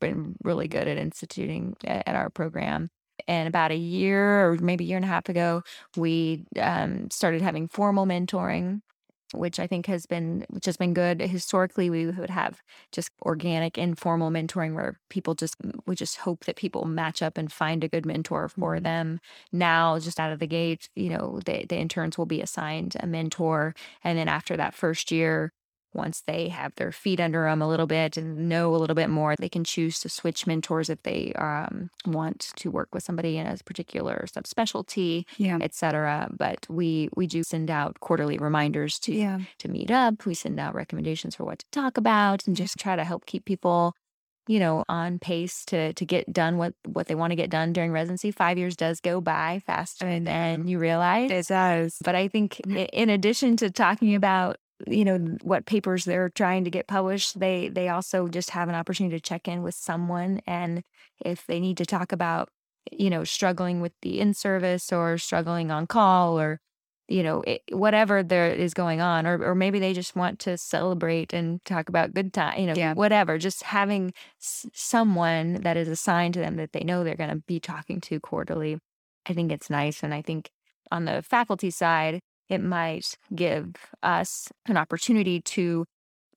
been 0.00 0.36
really 0.42 0.68
good 0.68 0.88
at 0.88 0.96
instituting 0.96 1.76
at, 1.84 2.08
at 2.08 2.16
our 2.16 2.30
program. 2.30 2.90
And 3.28 3.46
about 3.46 3.70
a 3.70 3.76
year 3.76 4.48
or 4.48 4.56
maybe 4.56 4.84
a 4.84 4.88
year 4.88 4.96
and 4.96 5.04
a 5.04 5.08
half 5.08 5.28
ago, 5.28 5.62
we 5.96 6.44
um, 6.60 7.10
started 7.10 7.42
having 7.42 7.68
formal 7.68 8.06
mentoring, 8.06 8.80
which 9.34 9.58
I 9.60 9.66
think 9.66 9.86
has 9.86 10.06
been 10.06 10.44
which 10.50 10.66
has 10.66 10.76
been 10.76 10.94
good. 10.94 11.20
Historically, 11.20 11.90
we 11.90 12.06
would 12.06 12.30
have 12.30 12.62
just 12.92 13.10
organic, 13.22 13.76
informal 13.78 14.30
mentoring 14.30 14.74
where 14.74 14.98
people 15.10 15.34
just 15.34 15.56
we 15.86 15.94
just 15.96 16.16
hope 16.18 16.44
that 16.44 16.56
people 16.56 16.84
match 16.86 17.22
up 17.22 17.36
and 17.38 17.52
find 17.52 17.84
a 17.84 17.88
good 17.88 18.06
mentor 18.06 18.48
for 18.48 18.78
Mhm. 18.78 18.80
them. 18.80 19.20
Now, 19.52 19.98
just 19.98 20.20
out 20.20 20.32
of 20.32 20.38
the 20.38 20.46
gate, 20.46 20.88
you 20.94 21.10
know, 21.10 21.40
the, 21.44 21.66
the 21.66 21.76
interns 21.76 22.16
will 22.18 22.26
be 22.26 22.40
assigned 22.40 22.96
a 23.00 23.06
mentor, 23.06 23.74
and 24.02 24.18
then 24.18 24.28
after 24.28 24.56
that 24.56 24.74
first 24.74 25.10
year, 25.10 25.52
once 25.94 26.22
they 26.26 26.48
have 26.48 26.74
their 26.74 26.92
feet 26.92 27.20
under 27.20 27.44
them 27.44 27.62
a 27.62 27.68
little 27.68 27.86
bit 27.86 28.16
and 28.16 28.48
know 28.48 28.74
a 28.74 28.78
little 28.78 28.96
bit 28.96 29.08
more, 29.10 29.34
they 29.38 29.48
can 29.48 29.64
choose 29.64 30.00
to 30.00 30.08
switch 30.08 30.46
mentors 30.46 30.90
if 30.90 31.02
they 31.02 31.32
um, 31.34 31.90
want 32.06 32.52
to 32.56 32.70
work 32.70 32.88
with 32.92 33.02
somebody 33.02 33.36
in 33.38 33.46
a 33.46 33.56
particular 33.64 34.26
subspecialty, 34.28 35.24
Yeah. 35.38 35.58
etc. 35.60 36.28
But 36.36 36.66
we 36.68 37.08
we 37.16 37.26
do 37.26 37.42
send 37.42 37.70
out 37.70 38.00
quarterly 38.00 38.38
reminders 38.38 38.98
to 39.00 39.12
Yeah. 39.14 39.40
to 39.58 39.68
meet 39.68 39.90
up. 39.90 40.26
We 40.26 40.34
send 40.34 40.58
out 40.60 40.74
recommendations 40.74 41.36
for 41.36 41.44
what 41.44 41.60
to 41.60 41.66
talk 41.72 41.96
about 41.96 42.46
and 42.46 42.56
just 42.56 42.76
try 42.78 42.96
to 42.96 43.04
help 43.04 43.26
keep 43.26 43.44
people, 43.44 43.94
you 44.48 44.58
know, 44.58 44.84
on 44.88 45.18
pace 45.18 45.64
to 45.66 45.92
to 45.94 46.04
get 46.04 46.32
done 46.32 46.58
what 46.58 46.74
what 46.86 47.06
they 47.06 47.14
want 47.14 47.30
to 47.30 47.36
get 47.36 47.50
done 47.50 47.72
during 47.72 47.92
residency. 47.92 48.30
Five 48.30 48.58
years 48.58 48.76
does 48.76 49.00
go 49.00 49.20
by 49.20 49.62
faster 49.66 50.18
than 50.20 50.66
you 50.68 50.78
realize. 50.78 51.30
It 51.30 51.46
does. 51.48 51.98
But 52.04 52.14
I 52.14 52.28
think 52.28 52.60
in 52.60 53.08
addition 53.10 53.56
to 53.58 53.70
talking 53.70 54.14
about 54.14 54.56
you 54.86 55.04
know 55.04 55.18
what 55.42 55.66
papers 55.66 56.04
they're 56.04 56.30
trying 56.30 56.64
to 56.64 56.70
get 56.70 56.86
published, 56.88 57.38
they 57.40 57.68
they 57.68 57.88
also 57.88 58.28
just 58.28 58.50
have 58.50 58.68
an 58.68 58.74
opportunity 58.74 59.16
to 59.16 59.20
check 59.22 59.48
in 59.48 59.62
with 59.62 59.74
someone, 59.74 60.40
and 60.46 60.82
if 61.24 61.46
they 61.46 61.60
need 61.60 61.76
to 61.78 61.86
talk 61.86 62.12
about 62.12 62.48
you 62.92 63.10
know 63.10 63.24
struggling 63.24 63.80
with 63.80 63.92
the 64.02 64.20
in 64.20 64.34
service 64.34 64.92
or 64.92 65.18
struggling 65.18 65.70
on 65.70 65.86
call 65.86 66.38
or 66.40 66.60
you 67.08 67.22
know 67.22 67.42
it, 67.42 67.62
whatever 67.70 68.22
there 68.22 68.48
is 68.52 68.74
going 68.74 69.00
on, 69.00 69.26
or 69.26 69.42
or 69.42 69.54
maybe 69.54 69.78
they 69.78 69.92
just 69.94 70.16
want 70.16 70.38
to 70.40 70.56
celebrate 70.58 71.32
and 71.32 71.64
talk 71.64 71.88
about 71.88 72.14
good 72.14 72.32
time, 72.32 72.58
you 72.60 72.66
know, 72.66 72.74
Yeah. 72.74 72.94
whatever. 72.94 73.38
Just 73.38 73.62
having 73.64 74.12
s- 74.40 74.66
someone 74.72 75.54
that 75.62 75.76
is 75.76 75.88
assigned 75.88 76.34
to 76.34 76.40
them 76.40 76.56
that 76.56 76.72
they 76.72 76.80
know 76.84 77.04
they're 77.04 77.14
going 77.16 77.30
to 77.30 77.42
be 77.46 77.60
talking 77.60 78.00
to 78.02 78.20
quarterly, 78.20 78.78
I 79.26 79.34
think 79.34 79.52
it's 79.52 79.70
nice, 79.70 80.02
and 80.02 80.14
I 80.14 80.22
think 80.22 80.50
on 80.90 81.04
the 81.06 81.22
faculty 81.22 81.70
side, 81.70 82.20
it 82.54 82.62
might 82.62 83.18
give 83.34 83.74
us 84.02 84.48
an 84.66 84.76
opportunity 84.76 85.40
to 85.42 85.84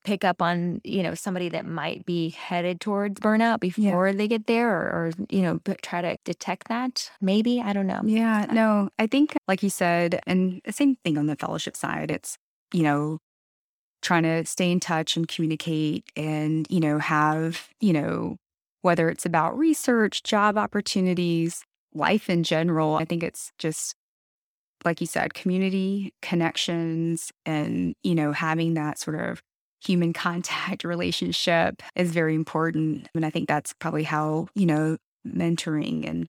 pick 0.04 0.24
up 0.24 0.40
on 0.40 0.80
you 0.84 1.02
know 1.02 1.14
somebody 1.14 1.48
that 1.48 1.66
might 1.66 2.06
be 2.06 2.30
headed 2.30 2.80
towards 2.80 3.20
burnout 3.20 3.60
before 3.60 4.12
they 4.12 4.28
get 4.28 4.46
there 4.46 4.70
or, 4.70 4.82
or 4.82 5.10
you 5.28 5.42
know 5.42 5.58
try 5.82 6.00
to 6.00 6.16
detect 6.24 6.68
that 6.68 7.10
maybe 7.20 7.60
i 7.60 7.72
don't 7.72 7.86
know. 7.86 8.00
Yeah, 8.04 8.46
no, 8.50 8.88
I 8.98 9.06
think, 9.06 9.36
like 9.46 9.62
you 9.62 9.70
said, 9.70 10.20
and 10.26 10.60
the 10.64 10.72
same 10.72 10.96
thing 11.04 11.18
on 11.18 11.26
the 11.26 11.36
fellowship 11.36 11.76
side, 11.76 12.10
it's, 12.10 12.36
you 12.72 12.82
know, 12.82 13.18
trying 14.02 14.22
to 14.22 14.44
stay 14.44 14.70
in 14.70 14.80
touch 14.80 15.16
and 15.16 15.28
communicate 15.28 16.04
and, 16.16 16.66
you 16.70 16.80
know, 16.80 16.98
have, 16.98 17.68
you 17.80 17.92
know, 17.92 18.36
whether 18.82 19.08
it's 19.08 19.26
about 19.26 19.58
research, 19.58 20.22
job 20.22 20.56
opportunities, 20.56 21.62
life 21.94 22.30
in 22.30 22.42
general, 22.44 22.96
I 22.96 23.04
think 23.04 23.22
it's 23.22 23.52
just, 23.58 23.94
like 24.84 25.00
you 25.00 25.06
said, 25.06 25.34
community 25.34 26.12
connections 26.22 27.32
and, 27.44 27.94
you 28.02 28.14
know, 28.14 28.32
having 28.32 28.74
that 28.74 28.98
sort 28.98 29.18
of 29.18 29.42
human 29.84 30.12
contact 30.12 30.84
relationship 30.84 31.82
is 31.94 32.10
very 32.10 32.34
important. 32.34 33.08
And 33.14 33.24
I 33.24 33.30
think 33.30 33.48
that's 33.48 33.72
probably 33.74 34.04
how, 34.04 34.48
you 34.54 34.66
know, 34.66 34.96
mentoring 35.26 36.08
and 36.08 36.26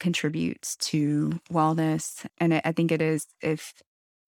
contributes 0.00 0.76
to 0.76 1.40
wellness. 1.52 2.24
And 2.38 2.54
I 2.64 2.72
think 2.72 2.92
it 2.92 3.02
is 3.02 3.26
if, 3.42 3.72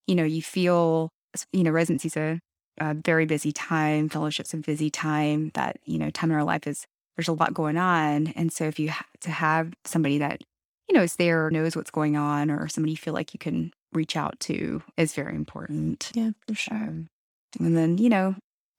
you 0.06 0.14
know, 0.14 0.24
you 0.24 0.42
feel, 0.42 1.10
you 1.52 1.62
know, 1.62 1.70
residency's 1.70 2.16
a, 2.16 2.40
a 2.78 2.94
very 2.94 3.26
busy 3.26 3.52
time, 3.52 4.08
fellowship's 4.08 4.54
a 4.54 4.58
busy 4.58 4.90
time, 4.90 5.50
that, 5.54 5.78
you 5.84 5.98
know, 5.98 6.10
time 6.10 6.30
in 6.30 6.36
our 6.36 6.44
life 6.44 6.66
is, 6.66 6.86
there's 7.16 7.28
a 7.28 7.32
lot 7.32 7.54
going 7.54 7.76
on. 7.76 8.28
And 8.28 8.52
so 8.52 8.64
if 8.64 8.78
you 8.78 8.88
have 8.88 9.06
to 9.20 9.30
have 9.30 9.74
somebody 9.84 10.18
that, 10.18 10.42
you 10.90 10.96
know, 10.96 11.02
is 11.04 11.16
there, 11.16 11.46
or 11.46 11.50
knows 11.52 11.76
what's 11.76 11.90
going 11.90 12.16
on, 12.16 12.50
or 12.50 12.68
somebody 12.68 12.92
you 12.92 12.96
feel 12.96 13.14
like 13.14 13.32
you 13.32 13.38
can 13.38 13.72
reach 13.92 14.16
out 14.16 14.38
to 14.40 14.82
is 14.96 15.14
very 15.14 15.36
important. 15.36 16.10
yeah 16.14 16.30
for 16.48 16.54
sure 16.54 16.74
Um, 16.76 17.08
and 17.60 17.76
then, 17.76 17.98
you 17.98 18.08
know, 18.08 18.34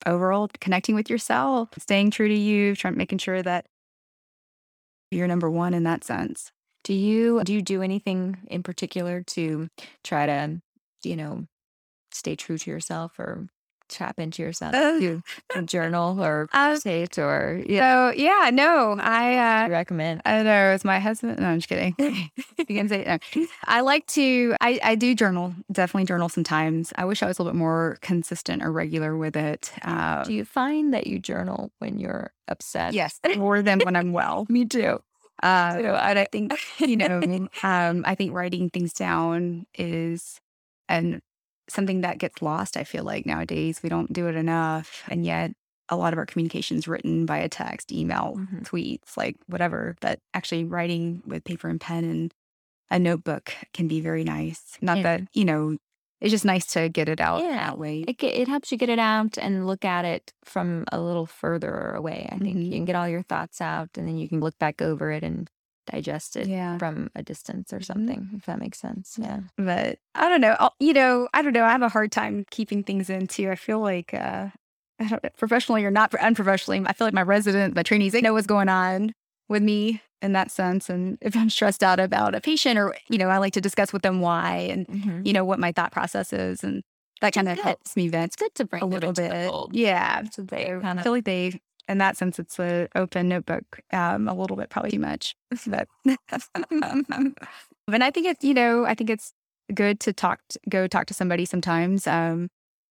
overall 0.05 0.49
connecting 0.59 0.95
with 0.95 1.09
yourself, 1.09 1.69
staying 1.77 2.11
true 2.11 2.27
to 2.27 2.33
you, 2.37 2.75
trying 2.75 2.93
to 2.93 2.97
making 2.97 3.19
sure 3.19 3.41
that 3.43 3.65
you're 5.11 5.27
number 5.27 5.49
one 5.49 5.73
in 5.73 5.83
that 5.83 6.03
sense. 6.03 6.51
do 6.83 6.93
you 6.93 7.41
do 7.43 7.53
you 7.53 7.61
do 7.61 7.81
anything 7.81 8.37
in 8.47 8.63
particular 8.63 9.21
to 9.27 9.67
try 10.03 10.25
to 10.25 10.61
you 11.03 11.15
know 11.15 11.45
stay 12.11 12.35
true 12.35 12.57
to 12.57 12.69
yourself 12.71 13.19
or 13.19 13.47
tap 13.91 14.19
into 14.19 14.41
yourself 14.41 14.71
do 14.73 15.21
a 15.55 15.61
journal 15.73 16.21
or 16.23 16.47
say 16.79 17.03
it 17.03 17.17
or 17.19 17.61
yeah 17.67 18.11
So 18.11 18.17
yeah, 18.17 18.49
no, 18.51 18.97
I 18.99 19.65
uh 19.65 19.69
recommend 19.69 20.21
I 20.25 20.43
know 20.43 20.73
it's 20.73 20.85
my 20.85 20.99
husband. 20.99 21.39
No, 21.39 21.47
I'm 21.47 21.59
just 21.59 21.69
kidding. 21.69 21.95
you 22.57 22.65
can 22.65 22.87
say 22.89 23.03
no. 23.35 23.45
I 23.65 23.81
like 23.81 24.05
to. 24.07 24.55
I 24.61 24.79
I 24.83 24.95
do 24.95 25.13
journal. 25.15 25.53
Definitely 25.71 26.05
journal 26.05 26.29
sometimes. 26.29 26.93
I 26.95 27.05
wish 27.05 27.21
I 27.21 27.27
was 27.27 27.37
a 27.37 27.43
little 27.43 27.53
bit 27.53 27.59
more 27.59 27.97
consistent 28.01 28.63
or 28.63 28.71
regular 28.71 29.17
with 29.17 29.35
it. 29.35 29.71
Uh, 29.83 30.23
do 30.23 30.33
you 30.33 30.45
find 30.45 30.93
that 30.93 31.07
you 31.07 31.19
journal 31.19 31.71
when 31.79 31.97
you're 31.97 32.31
upset 32.47 32.93
yes, 32.93 33.19
more 33.35 33.61
than 33.61 33.79
when 33.79 33.95
I'm 33.95 34.13
well. 34.13 34.45
me 34.49 34.65
too 34.65 35.01
Uh, 35.43 35.81
and 35.81 36.19
I 36.19 36.25
think 36.31 36.53
you 36.79 36.97
know, 36.97 37.21
um, 37.63 38.03
I 38.05 38.15
think 38.15 38.33
writing 38.33 38.69
things 38.69 38.93
down 38.93 39.65
is 39.77 40.39
and 40.87 41.21
something 41.73 42.01
that 42.01 42.17
gets 42.19 42.41
lost. 42.41 42.77
I 42.77 42.83
feel 42.83 43.03
like 43.03 43.25
nowadays 43.25 43.81
we 43.83 43.89
don't 43.89 44.11
do 44.13 44.27
it 44.27 44.35
enough, 44.35 45.03
and 45.09 45.25
yet 45.25 45.51
a 45.89 45.95
lot 45.97 46.13
of 46.13 46.19
our 46.19 46.25
communication 46.25 46.77
is 46.77 46.87
written 46.87 47.25
via 47.25 47.49
text, 47.49 47.91
email, 47.91 48.35
Mhm. 48.37 48.63
tweets, 48.63 49.17
like 49.17 49.35
whatever. 49.47 49.95
But 50.01 50.19
actually, 50.33 50.63
writing 50.63 51.21
with 51.25 51.43
paper 51.43 51.67
and 51.69 51.81
pen 51.81 52.03
and 52.05 52.33
a 52.89 52.99
notebook 52.99 53.53
can 53.73 53.87
be 53.87 54.01
very 54.01 54.23
nice. 54.23 54.77
Not 54.81 54.97
Yeah. 54.97 55.03
that 55.03 55.21
you 55.33 55.45
know, 55.45 55.77
it's 56.21 56.31
just 56.31 56.45
nice 56.45 56.65
to 56.73 56.87
get 56.89 57.09
it 57.09 57.19
out 57.21 57.41
Yeah. 57.43 57.51
that 57.55 57.77
way. 57.79 58.03
It, 58.07 58.21
it 58.23 58.47
helps 58.47 58.71
you 58.71 58.77
get 58.77 58.89
it 58.89 58.99
out 58.99 59.37
and 59.37 59.65
look 59.67 59.83
at 59.85 60.05
it 60.05 60.33
from 60.43 60.85
a 60.91 60.99
little 61.01 61.25
further 61.25 61.91
away. 61.91 62.29
I 62.31 62.37
think 62.37 62.57
Mhm. 62.57 62.65
you 62.65 62.71
can 62.71 62.85
get 62.85 62.95
all 62.95 63.07
your 63.07 63.23
thoughts 63.23 63.59
out 63.61 63.89
and 63.97 64.07
then 64.07 64.17
you 64.17 64.29
can 64.29 64.39
look 64.39 64.57
back 64.59 64.81
over 64.81 65.11
it 65.11 65.23
and 65.23 65.49
digest 65.85 66.35
it 66.35 66.47
Yeah. 66.47 66.77
from 66.77 67.09
a 67.15 67.23
distance 67.23 67.73
or 67.73 67.79
Mhm. 67.79 67.85
something, 67.85 68.29
if 68.35 68.45
that 68.45 68.59
makes 68.59 68.79
sense. 68.79 69.17
Yeah. 69.19 69.39
but 69.57 69.99
I 70.15 70.29
don't 70.29 70.41
know. 70.41 70.55
I'll- 70.59 70.75
You 70.79 70.93
know, 70.93 71.27
I 71.33 71.41
don't 71.41 71.53
know. 71.53 71.63
I 71.63 71.71
have 71.71 71.81
a 71.81 71.89
hard 71.89 72.11
time 72.11 72.45
keeping 72.51 72.83
things 72.83 73.09
in 73.09 73.27
too. 73.27 73.49
I 73.51 73.55
feel 73.55 73.79
like 73.79 74.13
uh, 74.13 74.47
I 74.99 75.07
don't, 75.07 75.23
know, 75.23 75.29
professionally 75.37 75.83
or 75.85 75.91
not 75.91 76.13
unprofessionally, 76.15 76.83
I 76.85 76.93
feel 76.93 77.07
like 77.07 77.13
my 77.13 77.23
resident, 77.23 77.75
my 77.75 77.83
trainees, 77.83 78.11
they 78.13 78.21
know 78.21 78.33
what's 78.33 78.47
going 78.47 78.69
on 78.69 79.13
with 79.49 79.63
me 79.63 80.01
in 80.21 80.33
that 80.33 80.51
sense. 80.51 80.89
And 80.89 81.17
if 81.21 81.35
I'm 81.35 81.49
stressed 81.49 81.81
out 81.83 81.99
about 81.99 82.35
a 82.35 82.41
patient, 82.41 82.77
or 82.77 82.95
you 83.09 83.17
know, 83.17 83.27
I 83.29 83.37
like 83.37 83.53
to 83.53 83.61
discuss 83.61 83.91
with 83.91 84.03
them 84.03 84.21
why 84.21 84.57
and 84.71 84.87
Mhm. 84.87 85.25
you 85.25 85.33
know 85.33 85.43
what 85.43 85.57
my 85.59 85.71
thought 85.71 85.91
process 85.91 86.31
is, 86.33 86.63
and 86.63 86.83
that 87.21 87.33
kind 87.33 87.49
of 87.49 87.59
helps 87.59 87.95
me 87.95 88.07
vent 88.07 88.25
It's 88.33 88.35
good 88.35 88.53
to 88.55 88.65
bring 88.65 88.81
a 88.83 88.85
little 88.85 89.13
bit. 89.13 89.51
Yeah, 89.71 90.23
So 90.31 90.41
they 90.43 90.71
I 90.71 90.91
of 90.91 91.01
feel 91.03 91.11
like 91.11 91.25
they. 91.25 91.59
In 91.91 91.97
that 91.99 92.17
sense, 92.17 92.39
it's 92.39 92.57
an 92.59 92.87
open 92.95 93.27
notebook, 93.29 93.81
um, 93.93 94.27
a 94.27 94.33
little 94.33 94.57
bit 94.57 94.69
probably 94.69 94.91
too 94.91 94.99
much. 94.99 95.35
But 95.67 95.87
and 97.93 98.03
I 98.03 98.11
think 98.11 98.27
it's 98.27 98.43
you 98.43 98.53
know 98.53 98.85
I 98.85 98.93
think 98.95 99.09
it's 99.09 99.33
good 99.73 99.99
to 100.01 100.13
talk 100.13 100.39
to, 100.49 100.59
go 100.69 100.87
talk 100.87 101.07
to 101.07 101.13
somebody 101.13 101.45
sometimes. 101.45 102.07
Um, 102.07 102.49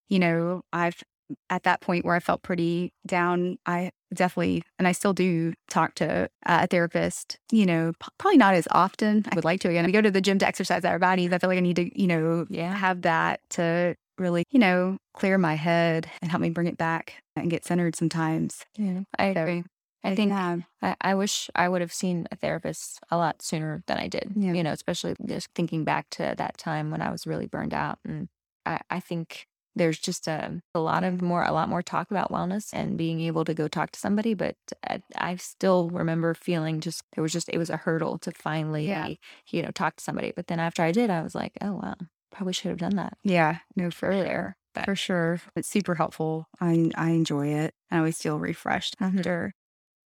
you 0.09 0.19
know, 0.19 0.61
I've 0.73 1.01
at 1.49 1.63
that 1.63 1.79
point 1.81 2.03
where 2.03 2.15
I 2.15 2.19
felt 2.19 2.43
pretty 2.43 2.91
down. 3.07 3.57
I 3.65 3.91
definitely 4.13 4.63
and 4.77 4.87
I 4.87 4.91
still 4.91 5.13
do 5.13 5.53
talk 5.69 5.95
to 5.95 6.23
uh, 6.45 6.59
a 6.63 6.67
therapist. 6.67 7.37
You 7.51 7.65
know, 7.65 7.93
p- 7.99 8.07
probably 8.17 8.37
not 8.37 8.53
as 8.53 8.67
often. 8.71 9.25
I 9.31 9.35
would 9.35 9.45
like 9.45 9.61
to 9.61 9.69
again. 9.69 9.85
We 9.85 9.91
go 9.91 10.01
to 10.01 10.11
the 10.11 10.21
gym 10.21 10.37
to 10.39 10.47
exercise 10.47 10.85
our 10.85 10.99
bodies. 10.99 11.31
I 11.33 11.37
feel 11.39 11.49
like 11.49 11.57
I 11.57 11.61
need 11.61 11.77
to 11.77 11.99
you 12.01 12.07
know 12.07 12.45
Yeah. 12.49 12.73
have 12.75 13.01
that 13.03 13.39
to 13.51 13.95
really, 14.17 14.43
you 14.51 14.59
know, 14.59 14.97
clear 15.13 15.37
my 15.37 15.55
head 15.55 16.07
and 16.21 16.29
help 16.29 16.41
me 16.41 16.49
bring 16.49 16.67
it 16.67 16.77
back 16.77 17.20
and 17.41 17.51
get 17.51 17.65
centered 17.65 17.95
sometimes. 17.95 18.65
Yeah, 18.77 19.01
I 19.17 19.25
agree. 19.25 19.63
I 20.03 20.15
think 20.15 20.29
yeah. 20.31 20.57
I, 20.81 20.95
I 21.01 21.15
wish 21.15 21.49
I 21.55 21.69
would 21.69 21.81
have 21.81 21.93
seen 21.93 22.27
a 22.31 22.35
therapist 22.35 22.99
a 23.11 23.17
lot 23.17 23.41
sooner 23.41 23.83
than 23.85 23.97
I 23.97 24.07
did. 24.07 24.31
Yeah. 24.35 24.53
You 24.53 24.63
know, 24.63 24.71
especially 24.71 25.15
just 25.25 25.49
thinking 25.53 25.83
back 25.83 26.09
to 26.11 26.33
that 26.37 26.57
time 26.57 26.89
when 26.89 27.01
I 27.01 27.11
was 27.11 27.27
really 27.27 27.45
burned 27.45 27.73
out. 27.73 27.99
And 28.03 28.27
I, 28.65 28.79
I 28.89 28.99
think 28.99 29.45
there's 29.75 29.99
just 29.99 30.27
a, 30.27 30.61
a 30.73 30.79
lot 30.79 31.03
of 31.03 31.21
more, 31.21 31.43
a 31.43 31.51
lot 31.51 31.69
more 31.69 31.83
talk 31.83 32.09
about 32.09 32.31
wellness 32.31 32.69
and 32.73 32.97
being 32.97 33.21
able 33.21 33.45
to 33.45 33.53
go 33.53 33.67
talk 33.67 33.91
to 33.91 33.99
somebody. 33.99 34.33
But 34.33 34.55
I, 34.83 35.03
I 35.15 35.35
still 35.35 35.89
remember 35.91 36.33
feeling 36.33 36.81
just, 36.81 37.03
it 37.15 37.21
was 37.21 37.31
just, 37.31 37.47
it 37.49 37.59
was 37.59 37.69
a 37.69 37.77
hurdle 37.77 38.17
to 38.19 38.31
finally, 38.31 38.87
Yeah. 38.87 39.07
you 39.49 39.61
know, 39.61 39.69
talk 39.71 39.97
to 39.97 40.03
somebody. 40.03 40.33
But 40.35 40.47
then 40.47 40.59
after 40.59 40.81
I 40.81 40.91
did, 40.91 41.11
I 41.11 41.21
was 41.21 41.35
like, 41.35 41.53
oh, 41.61 41.73
wow, 41.73 41.95
probably 42.31 42.53
should 42.53 42.69
have 42.69 42.79
done 42.79 42.95
that 42.95 43.17
Yeah, 43.23 43.59
no, 43.75 43.91
for 43.91 44.11
But 44.73 44.85
for 44.85 44.95
sure. 44.95 45.41
It's 45.55 45.67
super 45.67 45.95
helpful. 45.95 46.47
I 46.59 46.91
I 46.95 47.09
enjoy 47.11 47.47
it. 47.47 47.73
I 47.91 47.97
always 47.97 48.17
feel 48.21 48.39
refreshed 48.39 48.95
after. 48.99 49.53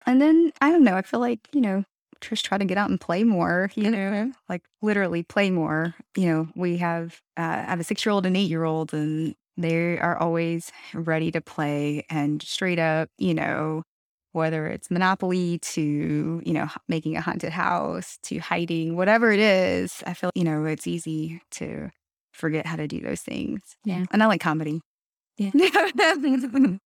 And 0.05 0.21
then 0.21 0.51
I 0.61 0.71
don't 0.71 0.83
know. 0.83 0.95
I 0.95 1.01
feel 1.03 1.19
like 1.19 1.47
you 1.53 1.61
know, 1.61 1.83
Trish 2.21 2.43
try 2.43 2.57
to 2.57 2.65
get 2.65 2.77
out 2.77 2.89
and 2.89 2.99
play 3.01 3.23
more. 3.23 3.71
You 3.75 3.91
know, 3.91 4.31
like 4.49 4.63
literally 4.81 5.23
play 5.23 5.49
more. 5.51 5.95
You 6.17 6.27
know, 6.27 6.49
we 6.55 6.77
have 6.77 7.21
uh, 7.37 7.41
I 7.67 7.71
have 7.71 7.79
a 7.79 7.83
six 7.83 8.05
year 8.05 8.13
old 8.13 8.25
and 8.25 8.37
eight 8.37 8.49
year 8.49 8.63
old, 8.65 8.93
and 8.93 9.35
they 9.57 9.99
are 9.99 10.17
always 10.17 10.71
ready 10.93 11.31
to 11.31 11.41
play 11.41 12.05
and 12.09 12.41
straight 12.41 12.79
up. 12.79 13.09
You 13.17 13.33
know. 13.33 13.83
Whether 14.31 14.67
it's 14.67 14.91
Monopoly 14.91 15.57
to, 15.59 16.41
you 16.45 16.53
know, 16.53 16.67
making 16.87 17.17
a 17.17 17.21
haunted 17.21 17.51
house 17.51 18.19
to 18.23 18.37
hiding, 18.37 18.95
whatever 18.95 19.31
it 19.31 19.39
is, 19.39 20.03
I 20.05 20.13
feel, 20.13 20.29
you 20.35 20.43
know, 20.43 20.65
it's 20.65 20.85
easy 20.85 21.41
to 21.51 21.89
forget 22.39 22.65
how 22.65 22.75
to 22.75 22.87
do 22.87 22.99
those 23.01 23.21
things. 23.21 23.61
Yeah. 23.83 24.05
And 24.11 24.23
I 24.23 24.25
like 24.27 24.41
comedy. 24.41 24.81
Yeah. 25.37 25.51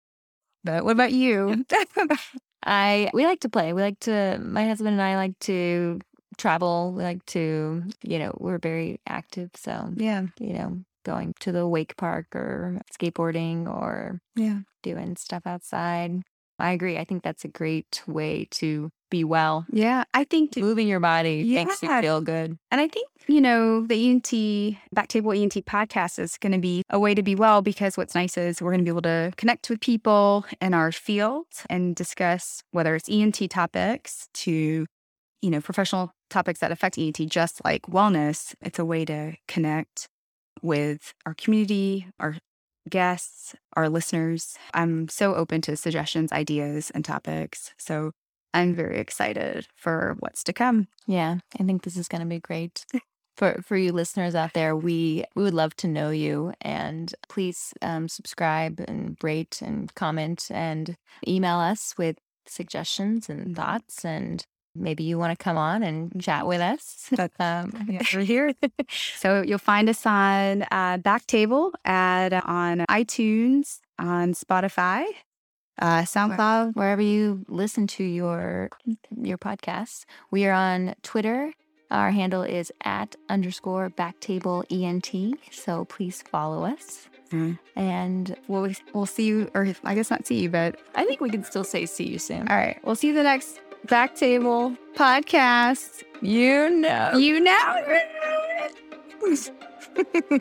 but 0.63 0.83
what 0.85 0.91
about 0.91 1.13
you? 1.13 1.65
I 2.65 3.09
we 3.13 3.25
like 3.25 3.41
to 3.41 3.49
play. 3.49 3.73
We 3.73 3.81
like 3.81 3.99
to 4.01 4.39
my 4.41 4.65
husband 4.65 4.93
and 4.93 5.01
I 5.01 5.15
like 5.15 5.37
to 5.41 5.99
travel. 6.37 6.93
We 6.95 7.03
like 7.03 7.25
to, 7.27 7.83
you 8.03 8.19
know, 8.19 8.35
we're 8.39 8.57
very 8.59 8.99
active, 9.07 9.51
so 9.55 9.91
yeah. 9.95 10.27
you 10.39 10.53
know, 10.53 10.79
going 11.03 11.33
to 11.41 11.51
the 11.51 11.67
wake 11.67 11.97
park 11.97 12.27
or 12.35 12.81
skateboarding 12.97 13.67
or 13.67 14.19
Yeah. 14.35 14.59
doing 14.81 15.15
stuff 15.17 15.43
outside. 15.45 16.21
I 16.59 16.71
agree. 16.71 16.97
I 16.97 17.03
think 17.03 17.23
that's 17.23 17.43
a 17.43 17.49
great 17.49 18.03
way 18.07 18.47
to 18.51 18.89
be 19.13 19.23
well. 19.23 19.65
Yeah. 19.71 20.03
I 20.13 20.23
think, 20.23 20.57
Moving 20.57 20.87
your 20.87 20.99
body 20.99 21.43
makes 21.53 21.81
you 21.83 22.01
feel 22.01 22.19
good. 22.19 22.57
and 22.71 22.81
I 22.81 22.87
think, 22.87 23.07
you 23.27 23.39
know, 23.39 23.85
the 23.85 24.09
ENT, 24.09 24.31
Backtable 24.95 25.33
ENT 25.39 25.65
podcast 25.65 26.17
is 26.19 26.37
going 26.39 26.51
to 26.51 26.57
be 26.59 26.81
a 26.89 26.99
way 26.99 27.13
to 27.13 27.21
be 27.23 27.35
well 27.35 27.61
because 27.61 27.95
what's 27.95 28.15
nice 28.15 28.37
is 28.37 28.61
we're 28.61 28.71
going 28.71 28.79
to 28.79 28.83
be 28.83 28.89
able 28.89 29.03
to 29.03 29.31
connect 29.37 29.69
with 29.69 29.79
people 29.79 30.45
in 30.59 30.73
our 30.73 30.91
field 30.91 31.45
and 31.69 31.95
discuss 31.95 32.61
whether 32.71 32.95
it's 32.95 33.07
ENT 33.07 33.39
topics 33.51 34.27
to, 34.33 34.85
you 35.43 35.49
know, 35.51 35.61
professional 35.61 36.11
topics 36.29 36.59
that 36.61 36.71
affect 36.71 36.97
ENT, 36.97 37.19
just 37.29 37.63
like 37.63 37.83
wellness. 37.83 38.55
It's 38.61 38.79
a 38.79 38.85
way 38.85 39.05
to 39.05 39.35
connect 39.47 40.07
with 40.63 41.13
our 41.25 41.35
community, 41.35 42.07
our 42.19 42.35
guests, 42.89 43.55
our 43.77 43.89
listeners. 43.89 44.55
I'm 44.73 45.07
so 45.07 45.35
open 45.35 45.61
to 45.61 45.77
suggestions, 45.77 46.31
ideas, 46.31 46.91
and 46.95 47.05
topics. 47.05 47.71
So 47.77 48.11
I'm 48.53 48.75
very 48.75 48.99
excited 48.99 49.67
for 49.75 50.15
what's 50.19 50.43
to 50.45 50.53
come. 50.53 50.87
Yeah, 51.07 51.37
I 51.59 51.63
think 51.63 51.83
this 51.83 51.97
is 51.97 52.07
going 52.07 52.21
to 52.21 52.27
be 52.27 52.39
great. 52.39 52.85
For 53.35 53.61
for 53.65 53.75
you 53.75 53.91
listeners 53.91 54.35
out 54.35 54.53
there, 54.53 54.75
we 54.75 55.23
we 55.35 55.43
would 55.43 55.55
love 55.55 55.75
to 55.77 55.87
know 55.87 56.11
you, 56.11 56.53
and 56.61 57.13
please 57.29 57.73
um, 57.81 58.07
subscribe 58.07 58.79
and 58.87 59.17
rate 59.23 59.59
and 59.61 59.93
comment 59.95 60.51
and 60.51 60.95
email 61.27 61.57
us 61.57 61.95
with 61.97 62.17
suggestions 62.45 63.29
and 63.29 63.55
thoughts, 63.55 64.05
and 64.05 64.45
maybe 64.75 65.03
you 65.03 65.17
want 65.17 65.37
to 65.37 65.43
come 65.43 65.57
on 65.57 65.81
and 65.81 66.21
chat 66.21 66.45
with 66.45 66.61
us. 66.61 67.07
That's- 67.09 67.39
um, 67.39 67.97
we're 68.13 68.21
here. 68.21 68.53
so 69.17 69.41
you'll 69.41 69.57
find 69.57 69.89
us 69.89 70.05
on 70.05 70.63
uh, 70.71 70.97
Backtable 70.99 71.71
at 71.85 72.33
on 72.45 72.85
iTunes, 72.89 73.79
on 73.97 74.33
Spotify, 74.33 75.05
uh, 75.79 76.01
SoundCloud. 76.03 76.75
wherever 76.75 77.01
you 77.01 77.45
listen 77.47 77.87
to 77.87 78.03
your 78.03 78.69
your 79.15 79.37
podcasts. 79.37 80.05
We 80.31 80.45
are 80.45 80.53
on 80.53 80.95
Twitter. 81.03 81.53
Our 81.91 82.11
handle 82.11 82.41
is 82.43 82.71
at 82.83 83.15
underscore 83.29 83.89
backtable 83.89 84.63
ent. 84.71 85.11
So 85.51 85.85
please 85.85 86.23
follow 86.23 86.63
us. 86.65 87.07
Mhm. 87.29 87.57
And 87.75 88.35
We'll 88.47 88.71
we'll 88.93 89.05
see 89.05 89.25
you, 89.25 89.49
or 89.55 89.67
I 89.83 89.95
guess 89.95 90.09
not 90.11 90.25
see 90.25 90.39
you, 90.43 90.49
but 90.49 90.79
I 90.95 91.05
think 91.05 91.21
we 91.21 91.29
can 91.29 91.43
still 91.43 91.63
say 91.63 91.85
see 91.85 92.07
you 92.07 92.19
soon. 92.19 92.47
all 92.47 92.55
right, 92.55 92.79
we'll 92.83 92.95
see 92.95 93.07
you 93.07 93.13
the 93.13 93.23
next 93.23 93.59
Backtable 93.87 94.77
podcast. 94.95 96.03
You 96.21 96.69
know. 96.69 97.17
You 97.17 97.39
know. 97.41 97.99